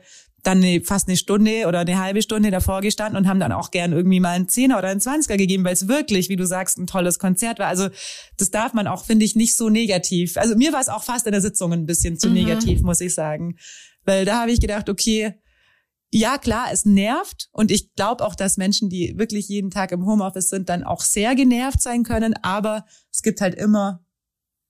dann 0.48 0.64
eine, 0.64 0.80
fast 0.80 1.08
eine 1.08 1.16
Stunde 1.18 1.66
oder 1.66 1.80
eine 1.80 1.98
halbe 2.00 2.22
Stunde 2.22 2.50
davor 2.50 2.80
gestanden 2.80 3.18
und 3.18 3.28
haben 3.28 3.38
dann 3.38 3.52
auch 3.52 3.70
gern 3.70 3.92
irgendwie 3.92 4.18
mal 4.18 4.30
einen 4.30 4.48
Zehner 4.48 4.78
oder 4.78 4.88
einen 4.88 5.00
Zwanziger 5.00 5.36
gegeben, 5.36 5.62
weil 5.62 5.74
es 5.74 5.88
wirklich, 5.88 6.30
wie 6.30 6.36
du 6.36 6.46
sagst, 6.46 6.78
ein 6.78 6.86
tolles 6.86 7.18
Konzert 7.18 7.58
war. 7.58 7.66
Also 7.66 7.88
das 8.38 8.50
darf 8.50 8.72
man 8.72 8.86
auch, 8.86 9.04
finde 9.04 9.26
ich, 9.26 9.36
nicht 9.36 9.54
so 9.54 9.68
negativ. 9.68 10.38
Also 10.38 10.56
mir 10.56 10.72
war 10.72 10.80
es 10.80 10.88
auch 10.88 11.02
fast 11.02 11.26
in 11.26 11.32
der 11.32 11.42
Sitzung 11.42 11.72
ein 11.74 11.84
bisschen 11.84 12.18
zu 12.18 12.28
mhm. 12.28 12.34
negativ, 12.34 12.80
muss 12.80 13.02
ich 13.02 13.14
sagen. 13.14 13.56
Weil 14.04 14.24
da 14.24 14.40
habe 14.40 14.50
ich 14.50 14.60
gedacht, 14.60 14.88
okay, 14.88 15.34
ja 16.10 16.38
klar, 16.38 16.68
es 16.72 16.86
nervt 16.86 17.50
und 17.52 17.70
ich 17.70 17.94
glaube 17.94 18.24
auch, 18.24 18.34
dass 18.34 18.56
Menschen, 18.56 18.88
die 18.88 19.18
wirklich 19.18 19.48
jeden 19.48 19.70
Tag 19.70 19.92
im 19.92 20.06
Homeoffice 20.06 20.48
sind, 20.48 20.70
dann 20.70 20.82
auch 20.82 21.02
sehr 21.02 21.34
genervt 21.34 21.82
sein 21.82 22.04
können, 22.04 22.34
aber 22.42 22.86
es 23.12 23.20
gibt 23.20 23.42
halt 23.42 23.54
immer 23.54 24.02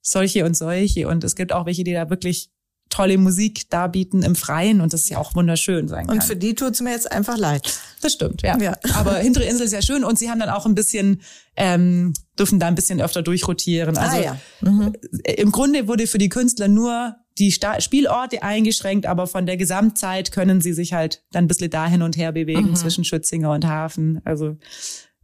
solche 0.03 0.45
und 0.45 0.57
solche 0.57 1.07
und 1.07 1.23
es 1.23 1.37
gibt 1.37 1.53
auch 1.53 1.67
welche, 1.67 1.85
die 1.85 1.93
da 1.93 2.11
wirklich 2.11 2.51
tolle 2.89 3.19
Musik 3.19 3.69
darbieten 3.71 4.23
im 4.23 4.35
Freien 4.35 4.81
und 4.81 4.93
das 4.93 5.03
ist 5.03 5.11
ja 5.11 5.19
auch 5.19 5.35
wunderschön 5.35 5.89
sein 5.89 6.07
kann. 6.07 6.17
Und 6.17 6.25
für 6.25 6.37
die 6.37 6.55
tut's 6.55 6.81
mir 6.81 6.91
jetzt 6.91 7.11
einfach 7.11 7.37
leid. 7.37 7.79
Das 8.01 8.13
stimmt, 8.13 8.43
ja. 8.43 8.59
ja. 8.59 8.77
Aber 8.95 9.17
hintere 9.17 9.45
Insel 9.45 9.67
ist 9.67 9.73
ja 9.73 9.83
schön 9.83 10.05
und 10.05 10.19
sie 10.19 10.31
haben 10.31 10.41
dann 10.41 10.49
auch 10.49 10.67
ein 10.67 10.75
bisschen, 10.75 11.23
ähm, 11.57 12.15
dürfen 12.39 12.59
da 12.59 12.67
ein 12.67 12.75
bisschen 12.75 13.01
öfter 13.01 13.23
durchrotieren. 13.23 13.97
Ah, 13.97 14.03
also 14.03 14.17
ah, 14.17 14.21
ja. 14.21 14.41
mhm. 14.61 14.93
im 15.25 15.53
Grunde 15.53 15.89
wurde 15.89 16.07
für 16.07 16.19
die 16.19 16.29
Künstler 16.29 16.69
nur 16.69 17.17
die 17.39 17.53
Sta 17.53 17.81
Spielorte 17.81 18.43
eingeschränkt, 18.43 19.07
aber 19.07 19.27
von 19.27 19.47
der 19.47 19.57
Gesamtzeit 19.57 20.33
können 20.33 20.61
sie 20.61 20.73
sich 20.73 20.93
halt 20.93 21.23
dann 21.31 21.45
ein 21.45 21.49
bisschen 21.49 21.71
da 21.71 21.87
hin 21.87 22.03
und 22.03 22.17
her 22.17 22.33
bewegen 22.33 22.71
mhm. 22.71 22.77
zwischen 22.77 23.05
Schützinger 23.05 23.53
und 23.53 23.67
Hafen. 23.67 24.21
Also 24.25 24.57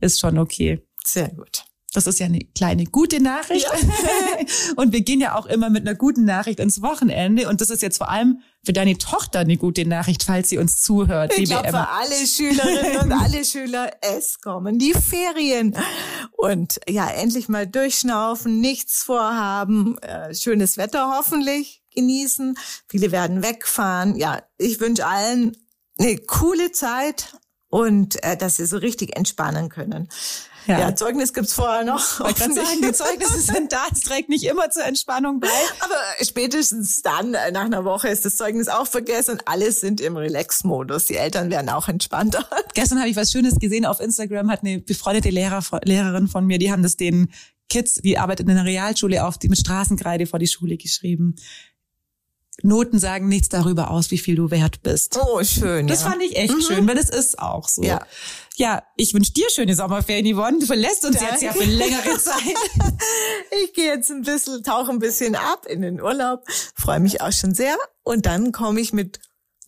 ist 0.01 0.21
schon 0.21 0.39
okay. 0.39 0.81
Sehr 1.05 1.29
gut. 1.29 1.65
Das 1.95 2.09
ist 2.09 2.19
ja 2.19 2.27
eine 2.27 2.41
kleine 2.57 2.85
gute 2.85 3.23
Nachricht. 3.23 3.67
Ja. 3.67 4.47
und 4.77 4.93
wir 4.93 5.03
gehen 5.03 5.21
ja 5.21 5.37
auch 5.37 5.47
immer 5.47 5.71
mit 5.71 5.87
einer 5.87 5.97
guten 5.97 6.25
Nachricht 6.25 6.59
ins 6.59 6.83
Wochenende. 6.83 7.49
Und 7.49 7.61
das 7.61 7.71
ist 7.71 7.83
jetzt 7.83 7.99
vor 7.99 8.11
allem 8.11 8.41
für 8.65 8.73
deine 8.73 8.99
Tochter 8.99 9.41
eine 9.41 9.57
gute 9.57 9.87
Nachricht, 9.87 10.25
falls 10.25 10.49
sie 10.49 10.59
uns 10.59 10.83
zuhört. 10.83 11.39
Ich 11.39 11.45
glaube, 11.51 11.69
für 11.69 11.89
alle 11.89 12.27
Schülerinnen 12.27 12.99
und 12.99 13.13
alle 13.23 13.45
Schüler, 13.45 13.91
es 14.01 14.41
kommen 14.41 14.79
die 14.79 14.93
Ferien. 14.93 15.77
Und 16.33 16.81
ja, 16.89 17.09
endlich 17.09 17.49
mal 17.49 17.67
durchschnaufen, 17.67 18.61
nichts 18.61 19.05
vorhaben, 19.05 19.97
äh, 19.99 20.35
schönes 20.35 20.77
Wetter 20.77 21.15
hoffentlich 21.17 21.83
genießen. 21.95 22.59
Viele 22.89 23.13
werden 23.13 23.45
wegfahren. 23.45 24.17
Ja, 24.17 24.43
ich 24.59 24.81
wünsche 24.81 25.07
allen 25.07 25.57
eine 25.99 26.19
coole 26.19 26.73
Zeit 26.73 27.37
und 27.75 28.23
äh, 28.23 28.37
dass 28.37 28.59
sie 28.59 28.67
so 28.67 28.77
richtig 28.77 29.17
entspannen 29.17 29.69
können. 29.69 30.09
Ja, 30.69 30.79
ja 30.79 30.95
Zeugnis 30.95 31.33
gibt's 31.33 31.55
vorher 31.55 31.83
noch. 31.83 32.21
Ich 32.31 32.37
kann 32.37 32.55
sagen, 32.55 32.81
die 32.81 32.93
Zeugnisse 32.93 33.41
sind 33.41 33.73
da. 33.73 33.83
Es 33.93 34.03
trägt 34.03 34.29
nicht 34.29 34.45
immer 34.45 34.71
zur 34.71 34.85
Entspannung 34.85 35.41
bei. 35.41 35.49
Aber 35.81 35.97
spätestens 36.23 37.03
dann, 37.03 37.35
äh, 37.35 37.51
nach 37.51 37.65
einer 37.65 37.85
Woche, 37.85 38.07
ist 38.07 38.25
das 38.25 38.37
Zeugnis 38.37 38.69
auch 38.69 38.87
vergessen 38.87 39.33
und 39.33 39.49
alle 39.49 39.73
sind 39.73 40.01
im 40.01 40.17
Relax-Modus. 40.17 41.07
Die 41.07 41.17
Eltern 41.17 41.51
werden 41.51 41.69
auch 41.69 41.89
entspannter. 41.89 42.49
Gestern 42.75 43.01
habe 43.01 43.09
ich 43.09 43.17
was 43.17 43.33
Schönes 43.33 43.59
gesehen 43.59 43.87
auf 43.87 43.99
Instagram, 43.99 44.53
hat 44.53 44.61
eine 44.63 44.79
befreundete 44.79 45.31
Lehrer, 45.31 45.61
Lehrerin 45.83 46.29
von 46.29 46.47
mir, 46.47 46.59
die 46.59 46.71
haben 46.71 46.85
das 46.85 46.97
den 46.97 47.33
Kids, 47.69 47.95
die 47.95 48.19
arbeitet 48.19 48.47
in 48.47 48.53
einer 48.57 48.67
Realschule 48.67 49.25
auf, 49.25 49.37
die 49.37 49.49
mit 49.49 49.59
Straßenkreide 49.59 50.27
vor 50.29 50.39
die 50.39 50.47
Schule 50.47 50.77
geschrieben. 50.77 51.35
Noten 52.65 52.99
sagen 52.99 53.29
nichts 53.29 53.49
darüber 53.51 53.91
aus, 53.91 54.11
wie 54.11 54.19
viel 54.19 54.37
du 54.37 54.51
wert 54.51 54.83
bist. 54.83 55.19
Oh, 55.23 55.43
schön. 55.45 55.87
Das 55.87 56.03
ja. 56.03 56.11
fand 56.11 56.23
ich 56.23 56.37
echt 56.37 56.55
mhm. 56.55 56.63
schön, 56.63 56.89
weil 56.89 56.97
das 56.97 57.11
ist 57.11 57.39
auch 57.39 57.69
so. 57.69 57.83
Ja. 57.83 58.07
Ja, 58.57 58.85
ich 58.97 59.13
wünsche 59.15 59.33
dir 59.33 59.51
schöne 59.51 59.75
Sommerferien, 59.75 60.35
Yvonne. 60.35 60.61
Du 60.61 60.67
verlässt 60.67 61.05
uns 61.05 61.17
Danke. 61.17 61.33
jetzt 61.33 61.43
ja 61.43 61.53
für 61.53 61.65
längere 61.65 62.19
Zeit. 62.19 62.55
ich 63.65 63.73
gehe 63.75 63.87
jetzt 63.87 64.11
ein 64.11 64.23
bisschen, 64.23 64.63
tauche 64.63 64.93
ein 64.93 65.01
bisschen 65.01 65.35
ab 65.35 65.67
in 65.67 65.83
den 65.83 66.01
Urlaub, 66.01 66.45
freue 66.75 67.01
mich 67.01 67.21
auch 67.21 67.33
schon 67.33 67.53
sehr. 67.53 67.77
Und 68.05 68.27
dann 68.27 68.53
komme 68.53 68.81
ich 68.81 68.93
mit 68.93 69.19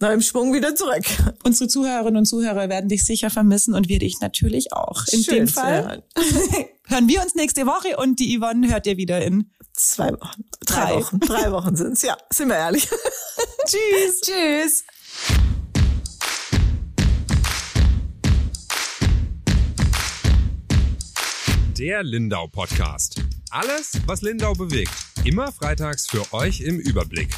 neuem 0.00 0.22
Schwung 0.22 0.54
wieder 0.54 0.74
zurück. 0.74 1.04
Unsere 1.44 1.68
Zuhörerinnen 1.68 2.18
und 2.18 2.26
Zuhörer 2.26 2.68
werden 2.68 2.88
dich 2.88 3.04
sicher 3.04 3.30
vermissen 3.30 3.74
und 3.74 3.88
wir 3.88 3.98
dich 3.98 4.20
natürlich 4.20 4.72
auch. 4.72 5.04
In 5.08 5.22
Schön 5.22 5.34
dem 5.34 5.48
Fall 5.48 6.04
hören 6.84 7.08
wir 7.08 7.22
uns 7.22 7.34
nächste 7.34 7.66
Woche 7.66 7.96
und 7.96 8.20
die 8.20 8.38
Yvonne 8.38 8.70
hört 8.70 8.86
ihr 8.86 8.96
wieder 8.96 9.24
in 9.24 9.50
zwei 9.76 10.12
Wochen. 10.12 10.44
Drei, 10.64 10.84
Drei. 10.84 10.94
Wochen. 10.96 11.20
Drei 11.20 11.52
Wochen 11.52 11.76
sind's. 11.76 12.02
Ja, 12.02 12.16
sind 12.30 12.48
wir 12.48 12.56
ehrlich. 12.56 12.88
Tschüss. 13.66 14.20
Tschüss. 14.22 14.84
Der 21.78 22.02
Lindau 22.02 22.46
Podcast. 22.46 23.22
Alles, 23.50 23.92
was 24.06 24.22
Lindau 24.22 24.54
bewegt. 24.54 24.92
Immer 25.24 25.52
freitags 25.52 26.06
für 26.08 26.32
euch 26.32 26.60
im 26.60 26.78
Überblick. 26.78 27.28